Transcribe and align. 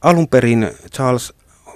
Alun 0.00 0.28
perin 0.28 0.70
Charles 0.94 1.34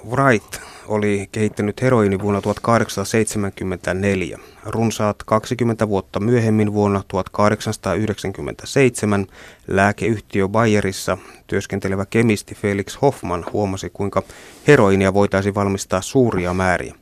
Wright 0.09 0.61
oli 0.87 1.29
kehittänyt 1.31 1.81
heroini 1.81 2.19
vuonna 2.19 2.41
1874. 2.41 4.39
Runsaat 4.65 5.23
20 5.25 5.87
vuotta 5.87 6.19
myöhemmin 6.19 6.73
vuonna 6.73 7.03
1897 7.07 9.27
lääkeyhtiö 9.67 10.47
Bayerissa 10.47 11.17
työskentelevä 11.47 12.05
kemisti 12.05 12.55
Felix 12.55 12.97
Hoffman 13.01 13.45
huomasi, 13.53 13.89
kuinka 13.89 14.23
heroinia 14.67 15.13
voitaisiin 15.13 15.55
valmistaa 15.55 16.01
suuria 16.01 16.53
määriä. 16.53 16.95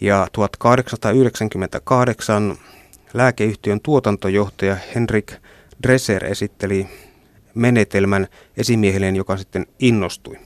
Ja 0.00 0.28
1898 0.32 2.56
lääkeyhtiön 3.14 3.80
tuotantojohtaja 3.80 4.76
Henrik 4.94 5.32
Dresser 5.82 6.24
esitteli 6.24 7.05
menetelmän 7.56 8.26
esimiehelleen, 8.56 9.16
joka 9.16 9.36
sitten 9.36 9.66
innostui. 9.78 10.38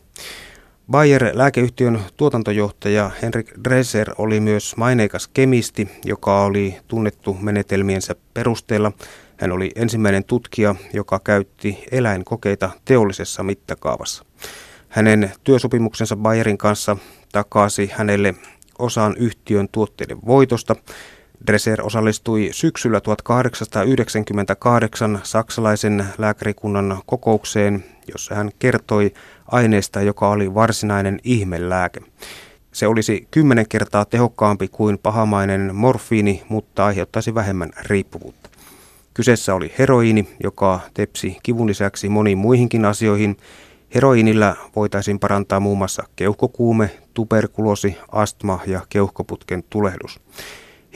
Bayer-lääkeyhtiön 0.90 2.00
tuotantojohtaja 2.16 3.10
Henrik 3.22 3.50
Dresser 3.64 4.10
oli 4.18 4.40
myös 4.40 4.76
maineikas 4.76 5.28
kemisti, 5.28 5.88
joka 6.04 6.44
oli 6.44 6.76
tunnettu 6.88 7.36
menetelmiensä 7.40 8.14
perusteella. 8.34 8.92
Hän 9.36 9.52
oli 9.52 9.70
ensimmäinen 9.74 10.24
tutkija, 10.24 10.74
joka 10.92 11.20
käytti 11.24 11.84
eläinkokeita 11.90 12.70
teollisessa 12.84 13.42
mittakaavassa. 13.42 14.24
Hänen 14.88 15.32
työsopimuksensa 15.44 16.16
Bayerin 16.16 16.58
kanssa 16.58 16.96
takasi 17.32 17.90
hänelle 17.92 18.34
osan 18.78 19.14
yhtiön 19.16 19.68
tuotteiden 19.72 20.18
voitosta. 20.26 20.76
Dresser 21.46 21.82
osallistui 21.82 22.48
syksyllä 22.52 23.00
1898 23.00 25.20
saksalaisen 25.22 26.04
lääkärikunnan 26.18 27.02
kokoukseen, 27.06 27.84
jossa 28.12 28.34
hän 28.34 28.50
kertoi 28.58 29.12
aineesta, 29.46 30.02
joka 30.02 30.28
oli 30.28 30.54
varsinainen 30.54 31.20
ihmelääke. 31.24 32.00
Se 32.72 32.86
olisi 32.86 33.28
kymmenen 33.30 33.68
kertaa 33.68 34.04
tehokkaampi 34.04 34.68
kuin 34.68 34.98
pahamainen 34.98 35.74
morfiini, 35.74 36.42
mutta 36.48 36.86
aiheuttaisi 36.86 37.34
vähemmän 37.34 37.70
riippuvuutta. 37.82 38.50
Kyseessä 39.14 39.54
oli 39.54 39.72
heroiini, 39.78 40.28
joka 40.42 40.80
tepsi 40.94 41.36
kivun 41.42 41.66
lisäksi 41.66 42.08
moniin 42.08 42.38
muihinkin 42.38 42.84
asioihin. 42.84 43.36
Heroinilla 43.94 44.56
voitaisiin 44.76 45.18
parantaa 45.18 45.60
muun 45.60 45.78
muassa 45.78 46.04
keuhkokuume, 46.16 46.90
tuberkuloosi, 47.14 47.96
astma 48.12 48.60
ja 48.66 48.80
keuhkoputken 48.88 49.64
tulehdus. 49.70 50.20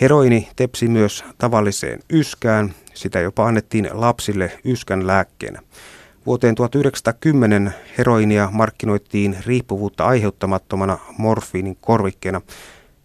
Heroini 0.01 0.49
tepsi 0.57 0.89
myös 0.89 1.25
tavalliseen 1.39 2.01
yskään, 2.11 2.75
sitä 2.95 3.21
jopa 3.21 3.47
annettiin 3.47 3.89
lapsille 3.93 4.53
yskän 4.65 5.07
lääkkeenä. 5.07 5.61
Vuoteen 6.27 6.55
1910 6.55 7.75
heroinia 7.99 8.49
markkinoitiin 8.53 9.37
riippuvuutta 9.47 10.05
aiheuttamattomana 10.05 10.99
morfiinin 11.19 11.77
korvikkeena. 11.81 12.41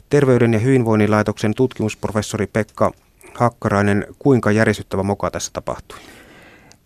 Terveyden 0.10 0.54
ja 0.54 0.60
hyvinvoinnin 0.60 1.12
laitoksen 1.12 1.54
tutkimusprofessori 1.54 2.48
Pekka 2.48 2.92
Hakkarainen, 3.34 4.08
kuinka 4.20 4.52
järisyttävä 4.52 5.04
moka 5.04 5.32
tässä 5.32 5.52
tapahtui? 5.54 5.98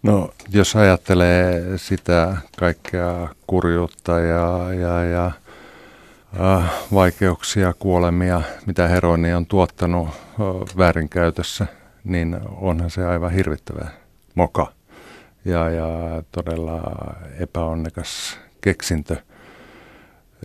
No, 0.04 0.30
jos 0.50 0.76
ajattelee 0.76 1.64
sitä 1.78 2.38
kaikkea 2.58 3.28
kurjuutta 3.48 4.20
ja, 4.20 4.74
ja, 4.74 5.04
ja 5.04 5.32
äh, 6.42 6.72
vaikeuksia, 6.94 7.74
kuolemia, 7.74 8.42
mitä 8.66 8.88
heroini 8.88 9.34
on 9.34 9.46
tuottanut 9.46 10.10
väärinkäytössä, 10.78 11.68
niin 12.04 12.38
onhan 12.62 12.90
se 12.90 13.06
aivan 13.06 13.32
hirvittävä 13.32 13.88
moka 14.36 14.74
ja, 15.46 15.70
ja 15.70 15.88
todella 16.32 16.82
epäonnekas 17.40 18.40
keksintö. 18.62 19.16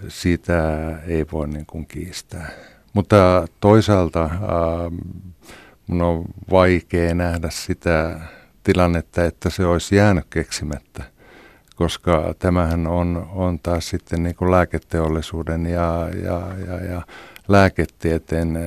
Siitä 0.09 0.63
ei 1.07 1.27
voi 1.33 1.49
niin 1.49 1.67
kuin 1.67 1.87
kiistää. 1.87 2.49
Mutta 2.93 3.47
toisaalta 3.61 4.25
äh, 4.25 4.31
mun 5.87 6.03
on 6.03 6.25
vaikea 6.51 7.15
nähdä 7.15 7.51
sitä 7.51 8.21
tilannetta, 8.65 9.25
että 9.25 9.51
se 9.51 9.67
olisi 9.67 9.97
jäänyt 9.97 10.27
keksimättä, 10.31 11.03
koska 11.79 12.35
tämähän 12.39 12.87
on, 12.87 13.29
on 13.35 13.59
taas 13.59 13.89
sitten 13.89 14.23
niin 14.23 14.35
kuin 14.35 14.51
lääketeollisuuden 14.51 15.67
ja, 15.67 16.09
ja, 16.25 16.43
ja, 16.67 16.85
ja 16.85 17.03
lääketieteen 17.49 18.59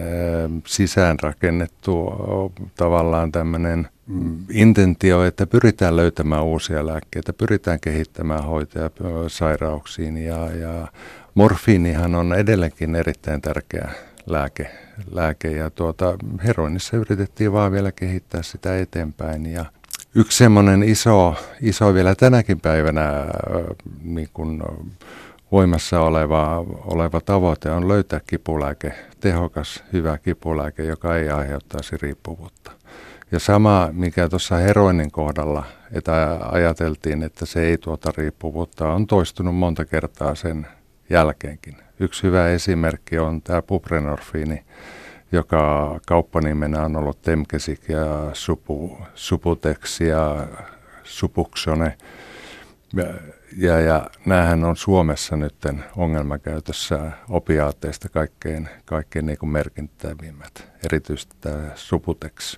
sisäänrakennettu 0.68 2.14
tavallaan 2.76 3.32
tämmöinen 3.32 3.88
mm, 4.08 4.38
intentio, 4.52 5.24
että 5.24 5.48
pyritään 5.48 5.96
löytämään 5.96 6.44
uusia 6.44 6.88
lääkkeitä, 6.88 7.34
pyritään 7.34 7.80
kehittämään 7.80 8.44
hoitoja 8.44 8.90
sairauksiin 9.28 10.18
ja, 10.18 10.52
ja 10.56 10.88
morfiinihan 11.36 12.16
on 12.16 12.34
edelleenkin 12.34 12.96
erittäin 12.96 13.42
tärkeä 13.42 13.90
lääke, 14.26 14.72
lääke 15.12 15.52
ja 15.52 15.70
tuota, 15.70 16.18
heroinissa 16.44 16.98
yritettiin 16.98 17.54
vaan 17.54 17.72
vielä 17.72 17.92
kehittää 17.92 18.44
sitä 18.44 18.78
eteenpäin 18.78 19.46
ja 19.46 19.66
yksi 20.16 20.38
semmoinen 20.38 20.84
iso, 20.84 21.36
iso 21.62 21.94
vielä 21.94 22.16
tänäkin 22.16 22.60
päivänä 22.60 23.26
niin 24.04 24.30
kuin, 24.34 24.64
voimassa 25.52 26.02
oleva, 26.02 26.58
oleva 26.86 27.22
tavoite 27.22 27.72
on 27.72 27.88
löytää 27.88 28.22
kipulääke, 28.28 28.94
tehokas, 29.20 29.84
hyvä 29.94 30.18
kipulääke, 30.18 30.84
joka 30.84 31.18
ei 31.18 31.30
aiheuttaisi 31.30 31.98
riippuvuutta. 32.02 32.72
Ja 33.32 33.40
sama, 33.40 33.90
mikä 33.92 34.30
tuossa 34.30 34.56
heroinin 34.56 35.12
kohdalla, 35.12 35.64
että 35.92 36.40
ajateltiin, 36.52 37.24
että 37.24 37.46
se 37.46 37.62
ei 37.62 37.78
tuota 37.78 38.12
riippuvuutta, 38.18 38.94
on 38.94 39.08
toistunut 39.08 39.56
monta 39.56 39.86
kertaa 39.86 40.36
sen 40.36 40.68
jälkeenkin. 41.10 41.76
Yksi 42.00 42.24
hyvä 42.24 42.50
esimerkki 42.50 43.20
on 43.20 43.42
tämä 43.42 43.62
buprenorfiini, 43.62 44.64
joka 45.31 46.00
kauppanimenä 46.08 46.84
on 46.84 46.96
ollut 46.96 47.22
Temkesik 47.22 47.90
ja 47.90 48.30
Supu, 48.34 48.97
Suputex 49.16 50.02
ja 50.02 50.47
Supuxone 51.03 51.97
ja, 53.58 53.80
ja 53.80 54.09
näähän 54.25 54.64
on 54.64 54.78
Suomessa 54.78 55.36
nyt 55.38 55.56
ongelmakäytössä 55.97 57.12
opiaateista 57.30 58.09
kaikkein, 58.09 58.69
kaikkein 58.86 59.25
niin 59.25 59.38
kuin 59.38 59.50
merkittävimmät, 59.50 60.68
erityisesti 60.86 61.36
tämä 61.42 61.72
Subutex. 61.75 62.58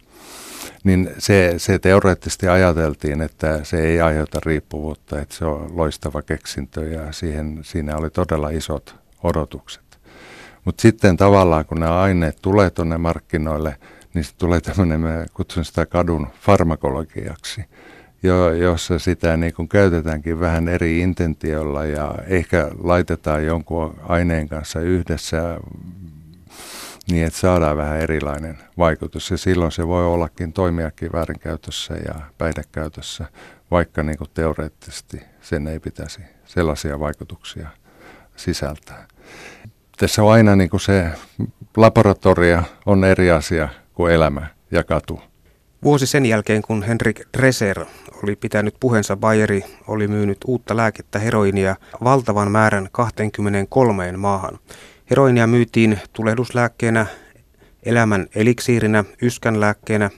Niin 0.83 1.09
se, 1.17 1.53
se 1.57 1.79
teoreettisesti 1.79 2.47
ajateltiin, 2.47 3.21
että 3.21 3.63
se 3.63 3.81
ei 3.81 4.01
aiheuta 4.01 4.39
riippuvuutta, 4.45 5.21
että 5.21 5.35
se 5.35 5.45
on 5.45 5.77
loistava 5.77 6.21
keksintö 6.21 6.87
ja 6.87 7.11
siihen, 7.11 7.59
siinä 7.61 7.97
oli 7.97 8.09
todella 8.09 8.49
isot 8.49 8.95
odotukset. 9.23 9.82
Mutta 10.65 10.81
sitten 10.81 11.17
tavallaan, 11.17 11.65
kun 11.65 11.79
nämä 11.79 12.01
aineet 12.01 12.37
tulee 12.41 12.69
tuonne 12.69 12.97
markkinoille, 12.97 13.77
niin 14.13 14.25
tulee 14.37 14.61
tämmöinen, 14.61 14.99
mä 14.99 15.25
kutsun 15.33 15.65
sitä 15.65 15.85
kadun 15.85 16.27
farmakologiaksi 16.41 17.65
jo, 18.23 18.53
jossa 18.53 18.99
sitä 18.99 19.37
niin 19.37 19.53
kuin 19.53 19.69
käytetäänkin 19.69 20.39
vähän 20.39 20.67
eri 20.67 20.99
intentiolla 20.99 21.85
ja 21.85 22.15
ehkä 22.27 22.71
laitetaan 22.83 23.45
jonkun 23.45 23.99
aineen 24.03 24.49
kanssa 24.49 24.79
yhdessä 24.79 25.59
niin, 27.11 27.27
että 27.27 27.39
saadaan 27.39 27.77
vähän 27.77 27.99
erilainen 27.99 28.57
vaikutus. 28.77 29.31
Ja 29.31 29.37
silloin 29.37 29.71
se 29.71 29.87
voi 29.87 30.05
ollakin 30.05 30.53
toimiakin 30.53 31.11
väärinkäytössä 31.13 31.93
ja 31.93 32.15
päihdekäytössä, 32.37 33.25
vaikka 33.71 34.03
niin 34.03 34.17
kuin 34.17 34.29
teoreettisesti 34.33 35.21
sen 35.41 35.67
ei 35.67 35.79
pitäisi 35.79 36.21
sellaisia 36.45 36.99
vaikutuksia 36.99 37.67
sisältää. 38.35 39.07
Tässä 40.03 40.23
on 40.23 40.31
aina 40.31 40.55
niin 40.55 40.69
kuin 40.69 40.81
se 40.81 41.11
laboratoria 41.77 42.63
on 42.85 43.03
eri 43.03 43.31
asia 43.31 43.69
kuin 43.93 44.13
elämä 44.13 44.47
ja 44.71 44.83
katu. 44.83 45.21
Vuosi 45.83 46.07
sen 46.07 46.25
jälkeen, 46.25 46.61
kun 46.61 46.83
Henrik 46.83 47.21
Dresser 47.37 47.85
oli 48.23 48.35
pitänyt 48.35 48.75
puheensa, 48.79 49.17
Bayeri 49.17 49.63
oli 49.87 50.07
myynyt 50.07 50.37
uutta 50.47 50.77
lääkettä 50.77 51.19
heroinia 51.19 51.75
valtavan 52.03 52.51
määrän 52.51 52.89
23 52.91 54.11
maahan. 54.11 54.59
Heroinia 55.09 55.47
myytiin 55.47 55.99
tulehduslääkkeenä, 56.13 57.05
elämän 57.83 58.27
eliksiirinä, 58.35 59.03
yskänlääkkeenä, 59.21 60.09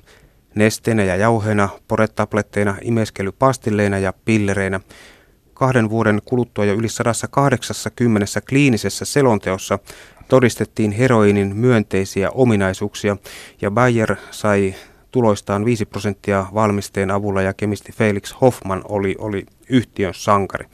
nesteenä 0.56 1.04
ja 1.04 1.16
jauheena, 1.16 1.70
poretabletteina, 1.88 2.76
imeskelypastilleina 2.82 4.00
ja 4.00 4.14
pillereinä. 4.26 4.80
Kahden 5.56 5.90
vuoden 5.90 6.22
kuluttua 6.26 6.66
jo 6.66 6.74
yli 6.74 6.90
180 6.90 8.42
kliinisessä 8.50 9.06
selonteossa 9.06 9.80
todistettiin 10.28 10.92
heroinin 10.92 11.56
myönteisiä 11.56 12.30
ominaisuuksia 12.30 13.18
ja 13.62 13.72
Bayer 13.72 14.16
sai 14.32 14.76
tuloistaan 15.12 15.66
5 15.66 15.86
prosenttia 15.86 16.46
valmisteen 16.54 17.12
avulla 17.12 17.42
ja 17.42 17.54
kemisti 17.54 17.92
Felix 17.92 18.36
Hoffman 18.42 18.82
oli, 18.90 19.16
oli 19.20 19.46
yhtiön 19.70 20.14
sankari. 20.14 20.66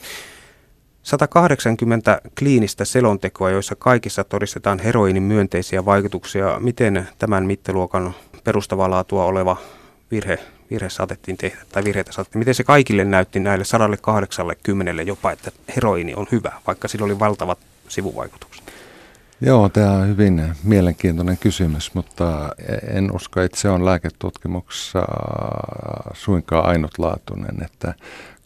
180 1.03 2.21
kliinistä 2.39 2.85
selontekoa, 2.85 3.49
joissa 3.49 3.75
kaikissa 3.75 4.23
todistetaan 4.23 4.79
heroinin 4.79 5.23
myönteisiä 5.23 5.85
vaikutuksia. 5.85 6.59
Miten 6.59 7.07
tämän 7.17 7.45
mittaluokan 7.45 8.13
perustavaa 8.43 8.89
laatua 8.89 9.25
oleva 9.25 9.57
virhe 10.11 10.39
virhe 10.71 10.89
saatettiin 10.89 11.37
tehdä 11.37 11.57
tai 11.71 11.83
virheitä 11.83 12.11
saatettiin. 12.11 12.39
Miten 12.39 12.55
se 12.55 12.63
kaikille 12.63 13.05
näytti 13.05 13.39
näille 13.39 13.63
180 13.63 15.01
jopa, 15.01 15.31
että 15.31 15.51
heroini 15.75 16.13
on 16.13 16.27
hyvä, 16.31 16.51
vaikka 16.67 16.87
sillä 16.87 17.05
oli 17.05 17.19
valtavat 17.19 17.59
sivuvaikutukset? 17.87 18.71
Joo, 19.41 19.69
tämä 19.69 19.91
on 19.91 20.07
hyvin 20.07 20.55
mielenkiintoinen 20.63 21.37
kysymys, 21.37 21.93
mutta 21.93 22.49
en 22.87 23.15
usko, 23.15 23.41
että 23.41 23.57
se 23.57 23.69
on 23.69 23.85
lääketutkimuksessa 23.85 25.01
suinkaan 26.13 26.65
ainutlaatuinen, 26.65 27.63
että 27.65 27.93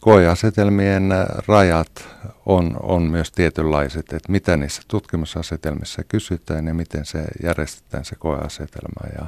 koeasetelmien 0.00 1.10
rajat 1.48 2.08
on, 2.46 2.76
on 2.82 3.02
myös 3.02 3.32
tietynlaiset, 3.32 4.12
että 4.12 4.32
mitä 4.32 4.56
niissä 4.56 4.82
tutkimusasetelmissa 4.88 6.04
kysytään 6.04 6.66
ja 6.66 6.74
miten 6.74 7.04
se 7.04 7.24
järjestetään 7.42 8.04
se 8.04 8.16
koeasetelma 8.16 9.10
ja, 9.18 9.26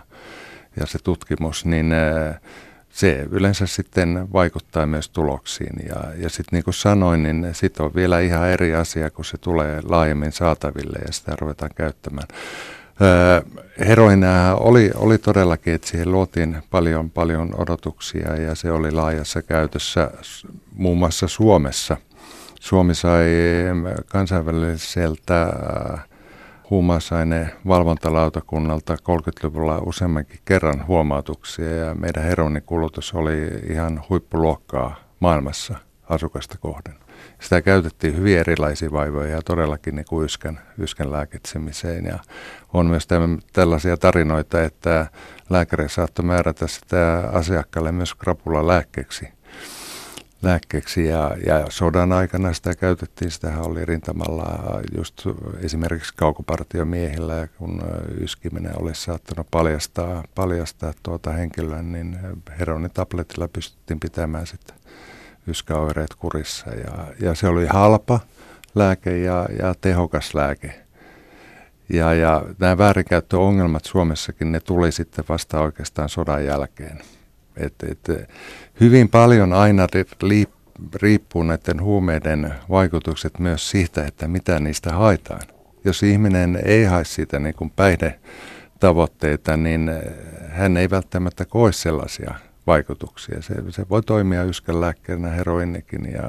ja 0.80 0.86
se 0.86 0.98
tutkimus, 0.98 1.64
niin 1.64 1.92
se 2.98 3.26
yleensä 3.30 3.66
sitten 3.66 4.28
vaikuttaa 4.32 4.86
myös 4.86 5.08
tuloksiin. 5.08 5.86
Ja, 5.88 5.96
ja 6.16 6.28
sitten 6.28 6.56
niin 6.56 6.64
kuin 6.64 6.74
sanoin, 6.74 7.22
niin 7.22 7.46
sitten 7.52 7.86
on 7.86 7.94
vielä 7.94 8.20
ihan 8.20 8.48
eri 8.48 8.74
asia, 8.74 9.10
kun 9.10 9.24
se 9.24 9.38
tulee 9.38 9.80
laajemmin 9.84 10.32
saataville 10.32 10.98
ja 11.06 11.12
sitä 11.12 11.32
ruvetaan 11.40 11.70
käyttämään. 11.74 12.28
Heroina 13.78 14.54
oli, 14.54 14.90
oli 14.94 15.18
todellakin, 15.18 15.74
että 15.74 15.88
siihen 15.88 16.12
luotiin 16.12 16.62
paljon, 16.70 17.10
paljon 17.10 17.54
odotuksia 17.58 18.36
ja 18.36 18.54
se 18.54 18.70
oli 18.70 18.90
laajassa 18.90 19.42
käytössä 19.42 20.10
muun 20.74 20.98
muassa 20.98 21.28
Suomessa. 21.28 21.96
Suomi 22.60 22.94
sai 22.94 23.26
kansainväliseltä 24.06 25.52
huumausaine 26.70 27.50
valvontalautakunnalta 27.68 28.94
30-luvulla 28.94 29.78
useammankin 29.78 30.40
kerran 30.44 30.86
huomautuksia 30.86 31.76
ja 31.76 31.94
meidän 31.94 32.24
heroinikulutus 32.24 33.14
oli 33.14 33.48
ihan 33.70 34.02
huippuluokkaa 34.08 34.96
maailmassa 35.20 35.74
asukasta 36.08 36.58
kohden. 36.58 36.94
Sitä 37.40 37.62
käytettiin 37.62 38.16
hyvin 38.16 38.38
erilaisia 38.38 38.92
vaivoja 38.92 39.30
ja 39.30 39.42
todellakin 39.42 39.94
niin 39.96 40.06
kuin 40.08 40.24
yskän, 40.24 40.60
yskän 40.78 41.12
lääkitsemiseen. 41.12 42.04
Ja 42.04 42.18
on 42.72 42.86
myös 42.86 43.06
tämän, 43.06 43.38
tällaisia 43.52 43.96
tarinoita, 43.96 44.62
että 44.62 45.06
lääkäri 45.50 45.88
saattoi 45.88 46.24
määrätä 46.24 46.66
sitä 46.66 47.30
asiakkaalle 47.32 47.92
myös 47.92 48.14
krapula 48.14 48.66
lääkkeeksi 48.66 49.37
lääkkeeksi 50.42 51.06
ja, 51.06 51.36
ja 51.46 51.66
sodan 51.68 52.12
aikana 52.12 52.52
sitä 52.52 52.74
käytettiin. 52.74 53.30
Sitähän 53.30 53.62
oli 53.62 53.84
rintamalla 53.84 54.80
just 54.96 55.26
esimerkiksi 55.62 56.14
kaukopartiomiehillä, 56.16 57.48
kun 57.58 57.82
yskiminen 58.20 58.82
olisi 58.82 59.02
saattanut 59.02 59.46
paljastaa, 59.50 60.24
paljastaa 60.34 60.92
tuota 61.02 61.32
henkilöä, 61.32 61.82
niin 61.82 62.18
heronitabletilla 62.58 63.48
pystyttiin 63.48 64.00
pitämään 64.00 64.46
sitten 64.46 64.76
yskäoireet 65.46 66.14
kurissa. 66.14 66.70
Ja, 66.70 67.06
ja 67.20 67.34
se 67.34 67.48
oli 67.48 67.66
halpa 67.66 68.20
lääke 68.74 69.18
ja, 69.18 69.48
ja 69.58 69.74
tehokas 69.80 70.34
lääke. 70.34 70.74
Ja, 71.88 72.14
ja 72.14 72.44
nämä 72.58 72.78
väärinkäyttöongelmat 72.78 73.84
Suomessakin, 73.84 74.52
ne 74.52 74.60
tuli 74.60 74.92
sitten 74.92 75.24
vasta 75.28 75.60
oikeastaan 75.60 76.08
sodan 76.08 76.44
jälkeen. 76.44 77.00
Et, 77.58 77.74
et, 77.90 78.28
hyvin 78.80 79.08
paljon 79.08 79.52
aina 79.52 79.86
riippuu 80.94 81.42
näiden 81.42 81.82
huumeiden 81.82 82.54
vaikutukset 82.70 83.38
myös 83.38 83.70
siitä, 83.70 84.04
että 84.04 84.28
mitä 84.28 84.60
niistä 84.60 84.92
haetaan. 84.92 85.42
Jos 85.84 86.02
ihminen 86.02 86.60
ei 86.64 86.84
hae 86.84 87.04
siitä 87.04 87.38
niin 87.38 87.54
kuin 87.54 87.70
päihdetavoitteita, 87.70 89.56
niin 89.56 89.90
hän 90.48 90.76
ei 90.76 90.90
välttämättä 90.90 91.44
koe 91.44 91.72
sellaisia 91.72 92.34
vaikutuksia. 92.66 93.42
Se, 93.42 93.54
se 93.70 93.86
voi 93.90 94.02
toimia 94.02 94.44
yskänlääkkeenä 94.44 95.28
heroinnikin 95.28 96.12
ja 96.12 96.22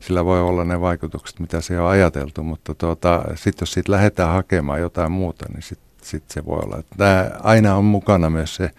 sillä 0.00 0.24
voi 0.24 0.40
olla 0.40 0.64
ne 0.64 0.80
vaikutukset, 0.80 1.40
mitä 1.40 1.60
se 1.60 1.80
on 1.80 1.88
ajateltu, 1.88 2.42
mutta 2.42 2.74
tuota, 2.74 3.24
sitten 3.34 3.62
jos 3.62 3.72
siitä 3.72 3.92
lähdetään 3.92 4.32
hakemaan 4.32 4.80
jotain 4.80 5.12
muuta, 5.12 5.46
niin 5.52 5.62
sitten 5.62 5.84
sit 6.02 6.24
se 6.30 6.44
voi 6.44 6.60
olla. 6.64 6.82
Tämä 6.96 7.30
aina 7.42 7.76
on 7.76 7.84
mukana 7.84 8.30
myös 8.30 8.56
se 8.56 8.70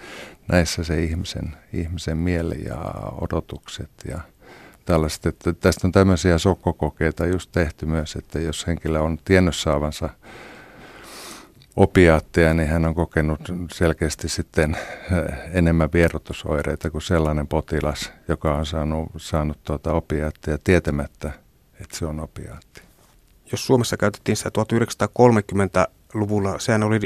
näissä 0.47 0.83
se 0.83 1.03
ihmisen, 1.03 1.57
ihmisen 1.74 2.18
mieli 2.18 2.65
ja 2.65 2.94
odotukset 3.21 3.89
ja 4.07 4.19
tällaiset. 4.86 5.25
Että 5.25 5.53
tästä 5.53 5.88
on 5.88 5.92
tämmöisiä 5.92 6.38
sokkokokeita 6.38 7.25
just 7.25 7.51
tehty 7.51 7.86
myös, 7.86 8.15
että 8.15 8.39
jos 8.39 8.68
henkilö 8.68 9.00
on 9.00 9.18
tiennyt 9.25 9.56
saavansa 9.56 10.09
opiaatteja, 11.75 12.53
niin 12.53 12.69
hän 12.69 12.86
on 12.86 12.95
kokenut 12.95 13.39
selkeästi 13.74 14.30
sitten 14.30 14.77
eh, 15.12 15.38
enemmän 15.51 15.89
vierotusoireita 15.94 16.89
kuin 16.89 17.01
sellainen 17.01 17.48
potilas, 17.48 18.12
joka 18.27 18.56
on 18.56 18.65
saanut, 18.65 19.09
saanut 19.18 19.57
tuota 19.63 19.94
opiaatteja 19.94 20.57
tietämättä, 20.63 21.31
että 21.81 21.98
se 21.98 22.06
on 22.06 22.19
opiaatti. 22.19 22.81
Jos 23.51 23.65
Suomessa 23.65 23.98
käytettiin 23.98 24.38
sitä 24.38 24.50
1930-luvulla, 24.50 26.59
sehän 26.59 26.83
oli 26.83 27.00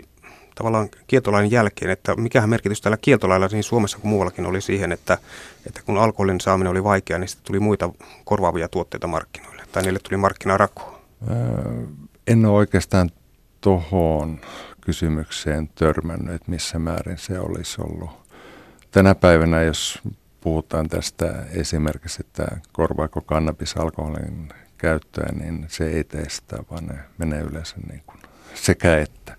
tavallaan 0.59 0.89
kieltolain 1.07 1.51
jälkeen, 1.51 1.91
että 1.91 2.15
mikähän 2.15 2.49
merkitys 2.49 2.81
tällä 2.81 2.97
kieltolailla 3.01 3.47
niin 3.51 3.63
Suomessa 3.63 3.97
kuin 3.97 4.09
muuallakin 4.09 4.45
oli 4.45 4.61
siihen, 4.61 4.91
että, 4.91 5.17
että 5.65 5.81
kun 5.85 5.97
alkoholin 5.97 6.41
saaminen 6.41 6.71
oli 6.71 6.83
vaikeaa, 6.83 7.19
niin 7.19 7.27
sitten 7.27 7.47
tuli 7.47 7.59
muita 7.59 7.89
korvaavia 8.25 8.67
tuotteita 8.67 9.07
markkinoille, 9.07 9.63
tai 9.71 9.83
niille 9.83 9.99
tuli 9.99 10.17
markkinarakoa. 10.17 11.01
En 12.27 12.45
ole 12.45 12.57
oikeastaan 12.57 13.09
tuohon 13.61 14.39
kysymykseen 14.81 15.69
törmännyt, 15.75 16.35
että 16.35 16.51
missä 16.51 16.79
määrin 16.79 17.17
se 17.17 17.39
olisi 17.39 17.81
ollut. 17.81 18.09
Tänä 18.91 19.15
päivänä, 19.15 19.61
jos 19.61 19.99
puhutaan 20.41 20.89
tästä 20.89 21.45
esimerkiksi, 21.51 22.17
että 22.27 22.47
korvaako 22.71 23.21
kannabis 23.21 23.77
alkoholin 23.77 24.49
käyttöä, 24.77 25.29
niin 25.39 25.65
se 25.67 25.87
ei 25.87 26.03
tee 26.03 26.29
sitä, 26.29 26.57
vaan 26.71 26.85
ne 26.85 26.99
menee 27.17 27.41
yleensä 27.41 27.75
niin 27.89 28.03
kuin 28.07 28.19
sekä 28.53 28.97
että 28.97 29.38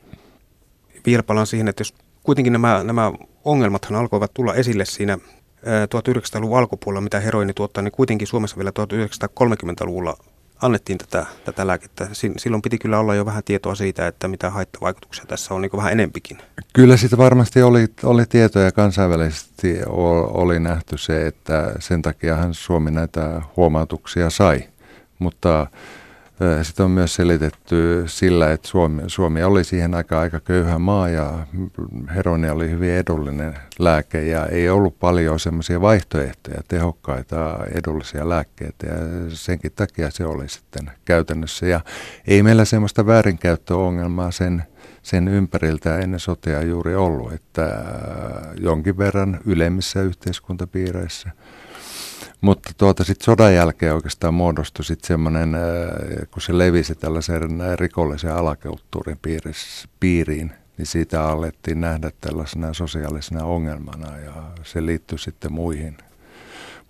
vielä 1.06 1.22
palaan 1.22 1.46
siihen, 1.46 1.68
että 1.68 1.80
jos 1.80 1.94
kuitenkin 2.22 2.52
nämä, 2.52 2.84
nämä 2.84 3.12
ongelmathan 3.44 3.98
alkoivat 3.98 4.34
tulla 4.34 4.54
esille 4.54 4.84
siinä 4.84 5.18
1900-luvun 5.64 6.58
alkupuolella, 6.58 7.00
mitä 7.00 7.20
heroini 7.20 7.54
tuottaa, 7.54 7.82
niin 7.82 7.92
kuitenkin 7.92 8.26
Suomessa 8.26 8.56
vielä 8.56 8.70
1930-luvulla 8.70 10.16
annettiin 10.62 10.98
tätä, 10.98 11.26
tätä 11.44 11.66
lääkettä. 11.66 12.08
Silloin 12.12 12.62
piti 12.62 12.78
kyllä 12.78 12.98
olla 12.98 13.14
jo 13.14 13.26
vähän 13.26 13.44
tietoa 13.44 13.74
siitä, 13.74 14.06
että 14.06 14.28
mitä 14.28 14.50
haittavaikutuksia 14.50 15.24
tässä 15.26 15.54
on 15.54 15.62
niin 15.62 15.70
vähän 15.76 15.92
enempikin. 15.92 16.38
Kyllä 16.72 16.96
siitä 16.96 17.16
varmasti 17.16 17.62
oli, 17.62 17.86
oli 18.02 18.26
tietoja 18.26 18.72
kansainvälisesti 18.72 19.78
oli 20.28 20.60
nähty 20.60 20.98
se, 20.98 21.26
että 21.26 21.74
sen 21.78 22.02
takiahan 22.02 22.54
Suomi 22.54 22.90
näitä 22.90 23.42
huomautuksia 23.56 24.30
sai. 24.30 24.64
Mutta 25.18 25.66
sitten 26.62 26.84
on 26.84 26.90
myös 26.90 27.14
selitetty 27.14 28.04
sillä, 28.06 28.52
että 28.52 28.68
Suomi, 28.68 29.02
Suomi 29.06 29.42
oli 29.42 29.64
siihen 29.64 29.94
aikaan 29.94 30.22
aika 30.22 30.40
köyhä 30.40 30.78
maa 30.78 31.08
ja 31.08 31.46
heroni 32.14 32.50
oli 32.50 32.70
hyvin 32.70 32.90
edullinen 32.90 33.54
lääke 33.78 34.26
ja 34.26 34.46
ei 34.46 34.68
ollut 34.68 34.98
paljon 34.98 35.40
semmoisia 35.40 35.80
vaihtoehtoja, 35.80 36.60
tehokkaita 36.68 37.58
edullisia 37.74 38.28
lääkkeitä 38.28 38.86
ja 38.86 38.96
senkin 39.28 39.72
takia 39.72 40.10
se 40.10 40.24
oli 40.24 40.48
sitten 40.48 40.90
käytännössä. 41.04 41.66
Ja 41.66 41.80
ei 42.26 42.42
meillä 42.42 42.64
semmoista 42.64 43.06
väärinkäyttöongelmaa 43.06 44.30
sen, 44.30 44.62
sen 45.02 45.28
ympäriltä 45.28 45.98
ennen 45.98 46.20
sotea 46.20 46.62
juuri 46.62 46.94
ollut, 46.94 47.32
että 47.32 47.84
jonkin 48.60 48.98
verran 48.98 49.40
ylemmissä 49.46 50.02
yhteiskuntapiireissä– 50.02 51.30
mutta 52.40 52.70
tuota 52.78 53.04
sitten 53.04 53.24
sodan 53.24 53.54
jälkeen 53.54 53.94
oikeastaan 53.94 54.34
muodostui 54.34 54.84
sitten 54.84 55.08
semmoinen, 55.08 55.54
äh, 55.54 55.60
kun 56.30 56.42
se 56.42 56.58
levisi 56.58 56.94
tällaisen 56.94 57.42
rikollisen 57.76 58.34
alakulttuurin 58.34 59.18
piiriin, 60.00 60.52
niin 60.78 60.86
siitä 60.86 61.24
alettiin 61.24 61.80
nähdä 61.80 62.10
tällaisena 62.20 62.74
sosiaalisena 62.74 63.44
ongelmana 63.44 64.18
ja 64.18 64.32
se 64.62 64.86
liittyy 64.86 65.18
sitten 65.18 65.52
muihin, 65.52 65.98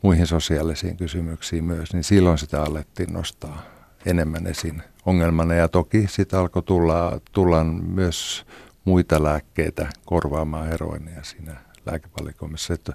muihin 0.02 0.26
sosiaalisiin 0.26 0.96
kysymyksiin 0.96 1.64
myös, 1.64 1.92
niin 1.92 2.04
silloin 2.04 2.38
sitä 2.38 2.62
alettiin 2.62 3.12
nostaa 3.12 3.62
enemmän 4.06 4.46
esiin 4.46 4.82
ongelmana. 5.06 5.54
Ja 5.54 5.68
toki 5.68 6.06
sitten 6.08 6.38
alkoi 6.38 6.62
tulla, 6.62 7.20
tulla 7.32 7.64
myös 7.64 8.46
muita 8.84 9.22
lääkkeitä 9.22 9.88
korvaamaan 10.04 10.68
heroinia 10.68 11.22
siinä 11.22 11.56
lääkevalikoimissa. 11.86 12.74
Että 12.74 12.92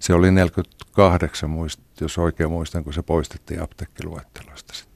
se 0.00 0.14
oli 0.14 0.30
48, 0.30 1.50
muist, 1.50 1.80
jos 2.00 2.18
oikein 2.18 2.50
muistan, 2.50 2.84
kun 2.84 2.92
se 2.92 3.02
poistettiin 3.02 3.62
apteekkiluetteloista 3.62 4.74
sitten. 4.74 4.90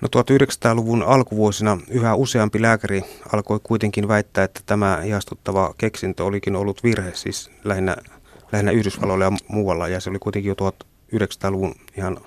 No 0.00 0.08
1900-luvun 0.16 1.02
alkuvuosina 1.02 1.78
yhä 1.88 2.14
useampi 2.14 2.62
lääkäri 2.62 3.02
alkoi 3.32 3.60
kuitenkin 3.62 4.08
väittää, 4.08 4.44
että 4.44 4.60
tämä 4.66 5.02
ihastuttava 5.04 5.74
keksintö 5.78 6.24
olikin 6.24 6.56
ollut 6.56 6.84
virhe, 6.84 7.14
siis 7.14 7.50
lähinnä, 7.64 7.96
lähinnä 8.52 8.72
Yhdysvalloilla 8.72 9.24
ja 9.24 9.32
muualla, 9.48 9.88
ja 9.88 10.00
se 10.00 10.10
oli 10.10 10.18
kuitenkin 10.18 10.48
jo 10.48 10.70
1900-luvun 11.14 11.74
ihan 11.96 12.18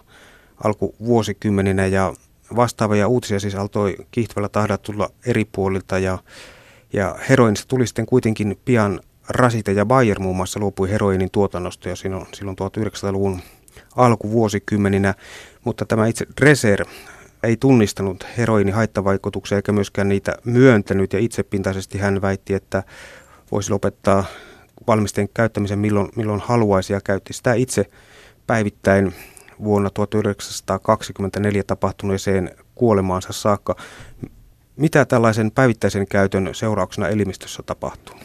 alkuvuosikymmeninä, 0.64 1.86
ja 1.86 2.14
vastaavia 2.56 3.08
uutisia 3.08 3.40
siis 3.40 3.56
altoi 3.56 3.98
kiihtyvällä 4.12 4.50
tahdalla 4.50 4.78
tulla 4.78 5.10
eri 5.26 5.46
puolilta, 5.46 6.00
ja, 6.00 6.18
ja 6.94 7.16
heroinista 7.30 7.68
tuli 7.68 7.88
sitten 7.88 8.06
kuitenkin 8.06 8.60
pian 8.66 9.00
Rasite 9.32 9.72
ja 9.72 9.86
Bayer 9.86 10.20
muun 10.20 10.36
muassa 10.36 10.60
luopui 10.60 10.90
heroinin 10.90 11.32
tuotannosta 11.32 11.90
jo 11.90 11.96
silloin, 11.96 12.26
silloin 12.34 12.58
1900-luvun 12.62 13.40
alkuvuosikymmeninä, 13.96 15.14
mutta 15.64 15.86
tämä 15.86 16.08
itse 16.08 16.26
Dresser 16.42 16.86
ei 17.44 17.58
tunnistanut 17.58 18.28
heroinin 18.38 18.74
haittavaikutuksia 18.74 19.56
eikä 19.56 19.72
myöskään 19.72 20.10
niitä 20.10 20.36
myöntänyt 20.46 21.14
ja 21.14 21.20
itsepintaisesti 21.20 21.98
hän 21.98 22.22
väitti, 22.22 22.54
että 22.54 22.84
voisi 23.52 23.72
lopettaa 23.72 24.26
valmisteen 24.88 25.30
käyttämisen 25.34 25.80
milloin, 25.80 26.10
milloin 26.16 26.40
haluaisi 26.40 26.94
ja 26.94 27.02
käytti 27.02 27.34
sitä 27.34 27.54
itse 27.54 27.86
päivittäin 28.48 29.14
vuonna 29.64 29.90
1924 29.90 31.64
tapahtuneeseen 31.64 32.56
kuolemaansa 32.76 33.34
saakka. 33.34 33.76
Mitä 34.76 35.06
tällaisen 35.06 35.52
päivittäisen 35.52 36.08
käytön 36.08 36.50
seurauksena 36.54 37.08
elimistössä 37.08 37.64
tapahtuu? 37.66 38.16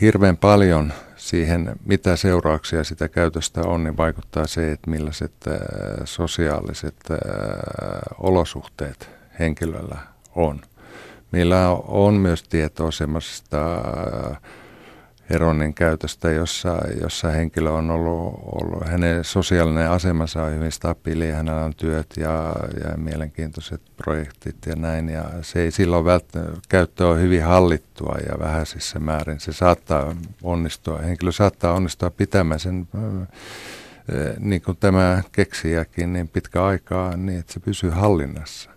Hirveän 0.00 0.36
paljon 0.36 0.92
siihen, 1.16 1.72
mitä 1.84 2.16
seurauksia 2.16 2.84
sitä 2.84 3.08
käytöstä 3.08 3.60
on, 3.60 3.84
niin 3.84 3.96
vaikuttaa 3.96 4.46
se, 4.46 4.72
että 4.72 4.90
millaiset 4.90 5.32
äh, 5.48 5.54
sosiaaliset 6.04 6.96
äh, 7.10 7.18
olosuhteet 8.18 9.10
henkilöllä 9.38 9.98
on. 10.34 10.60
Meillä 11.32 11.70
on 11.88 12.14
myös 12.14 12.42
tietoa 12.42 12.90
semmoisesta 12.90 13.58
heronin 15.30 15.74
käytöstä, 15.74 16.30
jossa, 16.30 16.78
jossa 17.02 17.28
henkilö 17.28 17.70
on 17.70 17.90
ollut, 17.90 18.40
ollut, 18.44 18.86
hänen 18.86 19.24
sosiaalinen 19.24 19.90
asemansa 19.90 20.42
on 20.42 20.54
hyvin 20.54 20.72
stabiili, 20.72 21.30
hänellä 21.30 21.64
on 21.64 21.74
työt 21.74 22.06
ja, 22.16 22.54
ja 22.84 22.96
mielenkiintoiset 22.96 23.80
projektit 23.96 24.56
ja 24.66 24.76
näin. 24.76 25.08
Ja 25.08 25.24
se 25.42 25.62
ei 25.62 25.70
silloin 25.70 26.04
välttämättä, 26.04 26.60
käyttö 26.68 27.06
on 27.06 27.20
hyvin 27.20 27.44
hallittua 27.44 28.16
ja 28.28 28.38
vähäisissä 28.38 28.98
määrin. 28.98 29.40
Se 29.40 29.52
saattaa 29.52 30.16
onnistua, 30.42 30.98
henkilö 30.98 31.32
saattaa 31.32 31.72
onnistua 31.72 32.10
pitämään 32.10 32.60
sen 32.60 32.88
niin 34.38 34.62
kuin 34.62 34.76
tämä 34.76 35.22
keksijäkin 35.32 36.12
niin 36.12 36.28
pitkä 36.28 36.64
aikaa 36.64 37.16
niin, 37.16 37.38
että 37.38 37.52
se 37.52 37.60
pysyy 37.60 37.90
hallinnassa. 37.90 38.70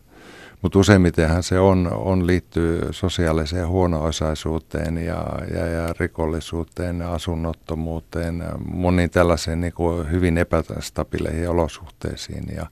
Mutta 0.63 0.79
useimmitenhan 0.79 1.43
se 1.43 1.59
on, 1.59 1.89
on 1.93 2.27
liittyy 2.27 2.87
sosiaaliseen 2.91 3.67
huono-osaisuuteen 3.67 4.97
ja, 4.97 5.25
ja, 5.53 5.65
ja 5.65 5.93
rikollisuuteen, 5.99 7.01
asunnottomuuteen, 7.01 8.43
moniin 8.65 9.09
tällaiseen 9.09 9.61
niin 9.61 9.73
hyvin 10.11 10.37
epästabileihin 10.37 11.49
olosuhteisiin. 11.49 12.43
Ja 12.55 12.65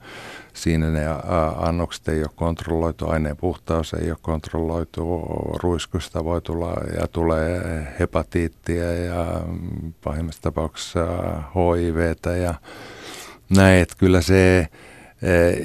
siinä 0.54 0.90
ne 0.90 1.06
annokset 1.58 2.08
ei 2.08 2.20
ole 2.20 2.30
kontrolloitu, 2.36 3.10
aineen 3.10 3.38
puhtaus 3.38 3.94
ei 3.94 4.10
ole 4.10 4.18
kontrolloitu, 4.22 5.22
ruiskusta 5.64 6.24
voi 6.24 6.42
tulla 6.42 6.74
ja 7.00 7.08
tulee 7.08 7.88
hepatiittia 8.00 8.94
ja 8.94 9.42
pahimmassa 10.04 10.42
tapauksessa 10.42 11.08
HIVtä 11.54 12.36
ja 12.36 12.54
näin, 13.56 13.82
että 13.82 13.96
kyllä 13.98 14.22
se 14.22 14.68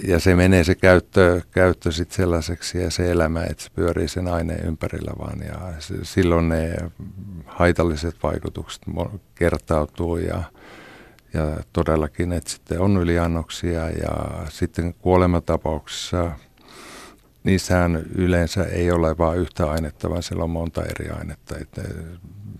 ja 0.09 0.21
se 0.21 0.35
menee 0.35 0.65
se 0.65 0.75
käyttö, 0.75 1.41
käyttö 1.51 1.93
sit 1.93 2.13
sellaiseksi 2.13 2.79
ja 2.79 2.91
se 2.91 3.11
elämä, 3.11 3.45
että 3.45 3.63
se 3.63 3.71
pyörii 3.75 4.09
sen 4.09 4.29
aineen 4.29 4.67
ympärillä 4.67 5.13
vaan. 5.19 5.41
Ja 5.41 5.73
silloin 6.03 6.49
ne 6.49 6.77
haitalliset 7.47 8.17
vaikutukset 8.23 8.83
kertautuu 9.35 10.17
ja, 10.17 10.43
ja 11.35 11.57
todellakin, 11.73 12.33
että 12.33 12.51
sitten 12.51 12.81
on 12.81 12.97
yliannoksia 12.97 13.91
ja 13.91 14.47
sitten 14.49 14.95
kuolematapauksissa 14.95 16.33
niissähän 17.45 17.97
yleensä 18.15 18.65
ei 18.65 18.91
ole 18.91 19.19
vain 19.19 19.41
yhtä 19.41 19.71
ainetta, 19.71 20.11
vaan 20.11 20.23
siellä 20.23 20.45
on 20.45 20.51
monta 20.51 20.83
eri 20.83 21.11
ainetta. 21.11 21.59
Että 21.59 21.83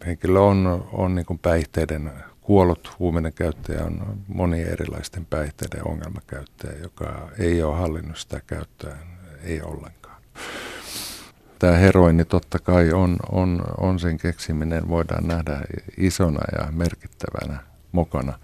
henkilö 0.07 0.41
on, 0.41 0.89
on 0.93 1.15
niin 1.15 1.39
päihteiden 1.43 2.11
kuollut 2.47 2.97
huumeiden 2.99 3.33
käyttäjä 3.33 3.85
on 3.85 4.23
moni 4.29 4.63
erilaisten 4.63 5.27
päihteiden 5.27 5.89
ongelmakäyttäjä, 5.89 6.79
joka 6.83 7.29
ei 7.39 7.63
ole 7.63 7.77
hallinnut 7.77 8.19
sitä 8.19 8.41
käyttöä, 8.47 8.97
ei 9.43 9.63
ollenkaan. 9.63 10.23
Tämä 11.59 11.77
heroini 11.77 12.25
totta 12.25 12.59
kai 12.59 12.93
on, 12.93 13.17
on, 13.33 13.63
on 13.79 13.99
sen 13.99 14.19
keksiminen, 14.19 14.89
voidaan 14.89 15.29
nähdä 15.29 15.61
isona 15.97 16.41
ja 16.59 16.73
merkittävänä 16.73 17.59
mukana, 17.93 18.39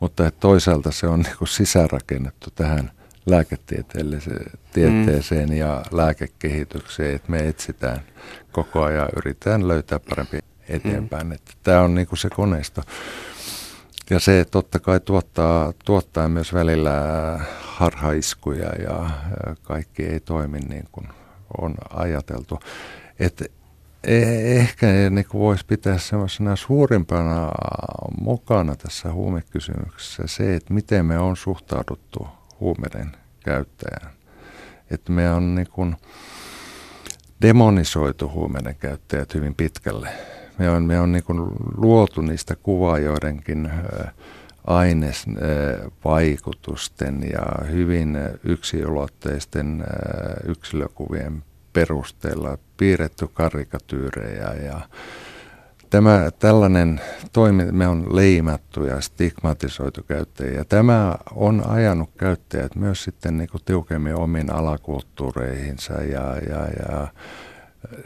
mutta 0.00 0.30
toisaalta 0.30 0.90
se 0.90 1.06
on 1.06 1.20
niin 1.20 1.48
sisärakennettu 1.48 2.50
tähän 2.54 2.90
lääketieteeseen 3.26 5.48
mm. 5.48 5.56
ja 5.56 5.82
lääkekehitykseen, 5.90 7.14
että 7.14 7.30
me 7.30 7.48
etsitään 7.48 8.00
koko 8.52 8.82
ajan, 8.82 9.08
yritetään 9.16 9.68
löytää 9.68 10.00
parempi 10.08 10.38
eteenpäin. 10.68 11.26
Mm. 11.26 11.32
Että 11.32 11.52
tämä 11.62 11.80
on 11.80 11.94
niin 11.94 12.06
kuin 12.06 12.18
se 12.18 12.30
koneisto. 12.30 12.82
Ja 14.10 14.20
se 14.20 14.44
totta 14.50 14.78
kai 14.78 15.00
tuottaa, 15.00 15.72
tuottaa 15.84 16.28
myös 16.28 16.54
välillä 16.54 16.90
harhaiskuja 17.60 18.68
ja 18.82 19.10
kaikki 19.62 20.02
ei 20.02 20.20
toimi 20.20 20.58
niin 20.58 20.88
kuin 20.92 21.08
on 21.58 21.74
ajateltu. 21.90 22.60
Et 23.18 23.52
e, 24.04 24.16
ehkä 24.56 24.86
niin 25.10 25.26
voisi 25.34 25.66
pitää 25.66 25.98
semmoisena 25.98 26.56
suurimpana 26.56 27.48
mukana 28.20 28.76
tässä 28.76 29.12
huumekysymyksessä 29.12 30.22
se, 30.26 30.54
että 30.54 30.74
miten 30.74 31.06
me 31.06 31.18
on 31.18 31.36
suhtauduttu 31.36 32.28
huumeiden 32.60 33.16
käyttäjään. 33.44 34.12
Että 34.90 35.12
me 35.12 35.30
on 35.30 35.54
niin 35.54 35.70
kuin 35.70 35.96
demonisoitu 37.42 38.30
huumeiden 38.30 38.76
käyttäjät 38.76 39.34
hyvin 39.34 39.54
pitkälle 39.54 40.08
me 40.60 40.70
on, 40.70 40.82
me 40.82 41.00
on 41.00 41.12
niin 41.12 41.24
luotu 41.76 42.20
niistä 42.20 42.56
kuvaa 42.56 42.98
joidenkin 42.98 43.70
ainesvaikutusten 44.66 47.22
ja 47.32 47.46
hyvin 47.70 48.18
yksiulotteisten 48.44 49.84
yksilökuvien 50.44 51.42
perusteella 51.72 52.58
piirretty 52.76 53.28
karikatyyrejä 53.34 54.54
ja 54.54 54.80
Tämä 55.90 56.30
tällainen 56.38 57.00
toimi, 57.32 57.72
me 57.72 57.88
on 57.88 58.16
leimattu 58.16 58.84
ja 58.84 59.00
stigmatisoitu 59.00 60.02
käyttäjiä. 60.02 60.64
Tämä 60.64 61.14
on 61.34 61.62
ajanut 61.66 62.10
käyttäjät 62.18 62.76
myös 62.76 63.04
sitten 63.04 63.38
niin 63.38 63.48
kuin 63.48 63.62
tiukemmin 63.64 64.14
omiin 64.14 64.52
alakulttuureihinsa 64.52 65.92
ja, 65.92 66.36
ja, 66.48 66.68
ja 66.88 67.08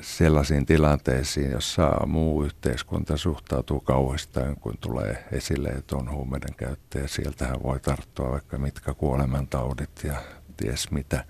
sellaisiin 0.00 0.66
tilanteisiin, 0.66 1.50
jossa 1.50 2.06
muu 2.06 2.44
yhteiskunta 2.44 3.16
suhtautuu 3.16 3.80
kauhistaan, 3.80 4.56
kun 4.56 4.78
tulee 4.80 5.24
esille, 5.32 5.68
että 5.68 5.96
on 5.96 6.10
huumeiden 6.10 6.54
käyttäjä. 6.56 7.06
Sieltähän 7.06 7.62
voi 7.62 7.80
tarttua 7.80 8.30
vaikka 8.30 8.58
mitkä 8.58 8.94
kuolemantaudit 8.94 10.04
ja 10.04 10.14
ties 10.56 10.90
mitä. 10.90 11.24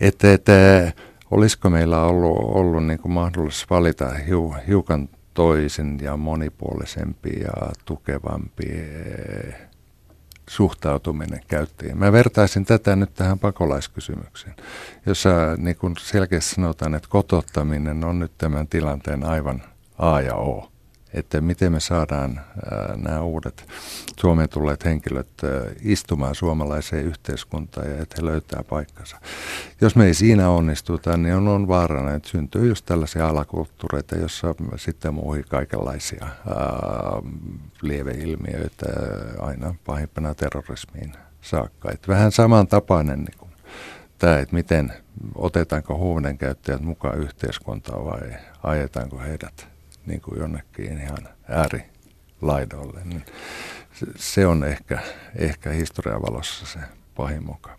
Että, 0.00 0.32
että 0.32 0.92
olisiko 1.30 1.70
meillä 1.70 2.02
ollut, 2.02 2.38
ollut 2.38 2.86
niin 2.86 2.98
kuin 2.98 3.12
mahdollisuus 3.12 3.70
valita 3.70 4.10
hiu, 4.10 4.54
hiukan 4.66 5.08
toisen 5.34 5.98
ja 6.02 6.16
monipuolisempi 6.16 7.30
ja 7.40 7.70
tukevampi 7.84 8.66
suhtautuminen 10.50 11.40
käyttäjiin. 11.48 11.98
Mä 11.98 12.12
vertaisin 12.12 12.64
tätä 12.64 12.96
nyt 12.96 13.14
tähän 13.14 13.38
pakolaiskysymykseen, 13.38 14.54
jossa 15.06 15.30
niin 15.56 15.76
kun 15.76 15.96
selkeästi 15.98 16.54
sanotaan, 16.54 16.94
että 16.94 17.08
kotottaminen 17.08 18.04
on 18.04 18.18
nyt 18.18 18.32
tämän 18.38 18.68
tilanteen 18.68 19.24
aivan 19.24 19.62
A 19.98 20.20
ja 20.20 20.34
O 20.34 20.72
että 21.14 21.40
miten 21.40 21.72
me 21.72 21.80
saadaan 21.80 22.40
ää, 22.70 22.96
nämä 22.96 23.22
uudet 23.22 23.64
Suomeen 24.20 24.48
tulleet 24.48 24.84
henkilöt 24.84 25.28
ää, 25.44 25.50
istumaan 25.82 26.34
suomalaiseen 26.34 27.04
yhteiskuntaan 27.04 27.90
ja 27.90 28.02
että 28.02 28.14
he 28.18 28.24
löytää 28.24 28.64
paikkansa. 28.68 29.20
Jos 29.80 29.96
me 29.96 30.06
ei 30.06 30.14
siinä 30.14 30.48
onnistuta, 30.48 31.16
niin 31.16 31.34
on, 31.34 31.48
on 31.48 31.68
vaarana, 31.68 32.14
että 32.14 32.28
syntyy 32.28 32.68
just 32.68 32.86
tällaisia 32.86 33.28
alakulttuureita, 33.28 34.16
jossa 34.16 34.54
sitten 34.76 35.14
muuhi 35.14 35.42
kaikenlaisia 35.42 36.24
ää, 36.24 36.36
lieveilmiöitä 37.82 38.86
aina 39.40 39.74
pahimpana 39.86 40.34
terrorismiin 40.34 41.12
saakka. 41.40 41.90
Et 41.92 42.08
vähän 42.08 42.32
samantapainen 42.32 43.18
niin 43.18 43.38
kuin 43.38 43.50
tämä, 44.18 44.38
että 44.38 44.54
miten 44.54 44.92
otetaanko 45.34 45.98
huumeiden 45.98 46.38
käyttäjät 46.38 46.80
mukaan 46.80 47.18
yhteiskuntaan 47.18 48.04
vai 48.04 48.34
ajetaanko 48.62 49.18
heidät 49.18 49.75
niin 50.06 50.20
kuin 50.20 50.40
jonnekin 50.40 51.00
ihan 51.00 51.28
äärilaidolle, 51.48 53.00
niin 53.04 53.24
se 54.16 54.46
on 54.46 54.64
ehkä, 54.64 54.98
ehkä 55.36 55.70
historian 55.70 56.22
valossa 56.22 56.66
se 56.66 56.78
pahin 57.16 57.46
moka. 57.46 57.70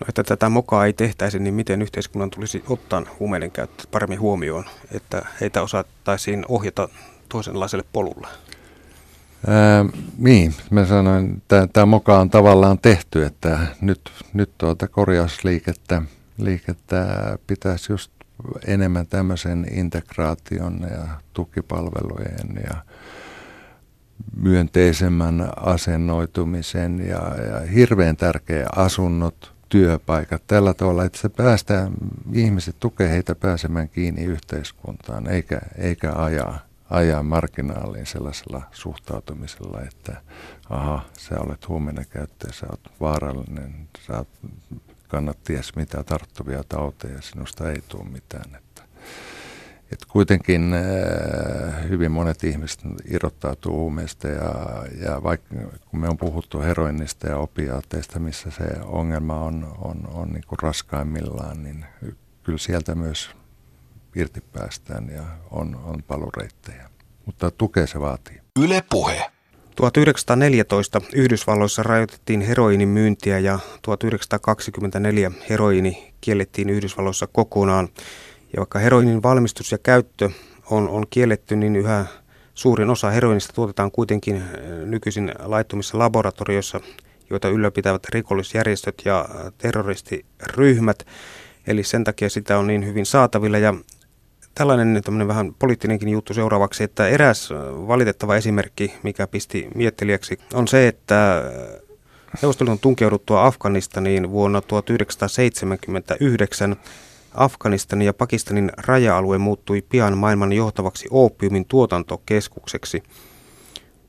No, 0.00 0.06
että 0.08 0.24
tätä 0.24 0.48
mokaa 0.48 0.86
ei 0.86 0.92
tehtäisi, 0.92 1.38
niin 1.38 1.54
miten 1.54 1.82
yhteiskunnan 1.82 2.30
tulisi 2.30 2.64
ottaa 2.68 3.02
huumeiden 3.18 3.50
käyttö 3.50 3.84
paremmin 3.90 4.20
huomioon, 4.20 4.64
että 4.92 5.22
heitä 5.40 5.62
osattaisiin 5.62 6.44
ohjata 6.48 6.88
toisenlaiselle 7.28 7.84
polulle? 7.92 8.28
Ää, 9.46 9.84
niin, 10.18 10.54
mä 10.70 10.86
sanoin, 10.86 11.34
että 11.36 11.68
tämä 11.72 11.86
moka 11.86 12.20
on 12.20 12.30
tavallaan 12.30 12.78
tehty, 12.78 13.24
että 13.24 13.58
nyt, 13.80 14.00
nyt 14.34 14.50
tuota 14.58 14.88
korjausliikettä 14.88 16.02
liikettä 16.38 17.06
pitäisi 17.46 17.92
just 17.92 18.12
enemmän 18.66 19.06
tämmöisen 19.06 19.66
integraation 19.72 20.80
ja 20.90 21.06
tukipalvelujen 21.32 22.62
ja 22.70 22.76
myönteisemmän 24.36 25.52
asennoitumisen 25.56 27.08
ja, 27.08 27.34
ja 27.50 27.60
hirveän 27.60 28.16
tärkeä 28.16 28.66
asunnot, 28.76 29.52
työpaikat. 29.72 30.42
Tällä 30.46 30.74
tavalla, 30.74 31.04
että 31.04 31.18
se 31.18 31.28
päästään, 31.28 31.92
ihmiset 32.32 32.76
tukee 32.80 33.08
heitä 33.08 33.34
pääsemään 33.34 33.88
kiinni 33.88 34.24
yhteiskuntaan, 34.24 35.26
eikä, 35.26 35.60
eikä 35.78 36.12
ajaa, 36.12 36.58
ajaa 36.90 37.22
marginaaliin 37.22 38.06
sellaisella 38.06 38.62
suhtautumisella, 38.70 39.80
että 39.80 40.20
aha, 40.70 41.04
sä 41.18 41.40
olet 41.40 41.68
huumeinen 41.68 42.06
käyttäjä, 42.10 42.52
sä 42.52 42.66
olet 42.68 43.00
vaarallinen, 43.00 43.88
sä 44.06 44.16
oot, 44.16 44.28
kannat 45.12 45.42
ties 45.44 45.76
mitä 45.76 46.04
tarttuvia 46.04 46.64
tauteja, 46.68 47.22
sinusta 47.22 47.70
ei 47.70 47.82
tule 47.88 48.04
mitään. 48.04 48.54
Että, 48.54 48.82
että 49.92 50.06
kuitenkin 50.08 50.74
äh, 50.74 51.88
hyvin 51.88 52.12
monet 52.12 52.44
ihmiset 52.44 52.80
irrottautuu 53.10 53.76
huumeista 53.76 54.28
ja, 54.28 54.54
ja 55.00 55.22
vaikka 55.22 55.54
kun 55.90 56.00
me 56.00 56.08
on 56.08 56.16
puhuttu 56.16 56.60
heroinnista 56.60 57.28
ja 57.28 57.36
opiaateista, 57.36 58.18
missä 58.18 58.50
se 58.50 58.64
ongelma 58.84 59.40
on, 59.40 59.76
on, 59.78 60.08
on 60.12 60.28
niin 60.28 60.44
kuin 60.46 60.58
raskaimmillaan, 60.62 61.62
niin 61.62 61.84
kyllä 62.42 62.58
sieltä 62.58 62.94
myös 62.94 63.30
irti 64.16 64.40
päästään 64.40 65.08
ja 65.08 65.22
on, 65.50 65.76
on 65.84 66.02
palureittejä. 66.02 66.90
Mutta 67.26 67.50
tukea 67.50 67.86
se 67.86 68.00
vaatii. 68.00 68.40
Yle 68.58 68.84
puhe. 68.90 69.31
1914 69.76 71.00
Yhdysvalloissa 71.14 71.82
rajoitettiin 71.82 72.40
heroinin 72.40 72.88
myyntiä 72.88 73.38
ja 73.38 73.58
1924 73.82 75.32
heroini 75.50 76.12
kiellettiin 76.20 76.70
Yhdysvalloissa 76.70 77.26
kokonaan. 77.26 77.88
Ja 78.52 78.56
vaikka 78.58 78.78
heroinin 78.78 79.22
valmistus 79.22 79.72
ja 79.72 79.78
käyttö 79.78 80.30
on, 80.70 80.88
on 80.88 81.06
kielletty, 81.10 81.56
niin 81.56 81.76
yhä 81.76 82.06
suurin 82.54 82.90
osa 82.90 83.10
heroinista 83.10 83.52
tuotetaan 83.52 83.90
kuitenkin 83.90 84.36
äh, 84.36 84.48
nykyisin 84.86 85.32
laittomissa 85.38 85.98
laboratorioissa, 85.98 86.80
joita 87.30 87.48
ylläpitävät 87.48 88.02
rikollisjärjestöt 88.08 89.02
ja 89.04 89.28
terroristiryhmät. 89.58 91.06
Eli 91.66 91.82
sen 91.82 92.04
takia 92.04 92.30
sitä 92.30 92.58
on 92.58 92.66
niin 92.66 92.86
hyvin 92.86 93.06
saatavilla 93.06 93.58
ja 93.58 93.74
tällainen 94.54 95.02
tämmöinen 95.04 95.28
vähän 95.28 95.54
poliittinenkin 95.58 96.08
juttu 96.08 96.34
seuraavaksi, 96.34 96.84
että 96.84 97.08
eräs 97.08 97.50
valitettava 97.86 98.36
esimerkki, 98.36 98.94
mikä 99.02 99.26
pisti 99.26 99.68
miettelijäksi, 99.74 100.38
on 100.54 100.68
se, 100.68 100.88
että 100.88 101.42
Neuvostoliiton 102.42 102.78
tunkeuduttua 102.78 103.46
Afganistaniin 103.46 104.30
vuonna 104.30 104.60
1979 104.60 106.76
Afganistanin 107.34 108.06
ja 108.06 108.14
Pakistanin 108.14 108.72
raja-alue 108.76 109.38
muuttui 109.38 109.84
pian 109.88 110.18
maailman 110.18 110.52
johtavaksi 110.52 111.08
oopiumin 111.10 111.64
tuotantokeskukseksi. 111.64 113.02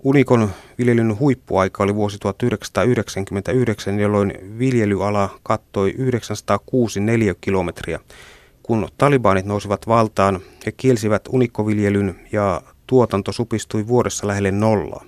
Unikon 0.04 0.50
viljelyn 0.78 1.20
huippuaika 1.20 1.84
oli 1.84 1.96
vuosi 1.96 2.18
1999, 2.20 4.00
jolloin 4.00 4.34
viljelyala 4.60 5.40
kattoi 5.44 5.94
906 5.98 7.00
neliökilometriä. 7.00 8.00
Kun 8.64 8.88
talibanit 8.98 9.46
nousivat 9.46 9.88
valtaan, 9.88 10.40
he 10.66 10.72
kielsivät 10.72 11.28
unikkoviljelyn 11.28 12.20
ja 12.32 12.62
tuotanto 12.88 13.32
supistui 13.32 13.88
vuodessa 13.88 14.28
lähelle 14.28 14.52
nollaa. 14.52 15.06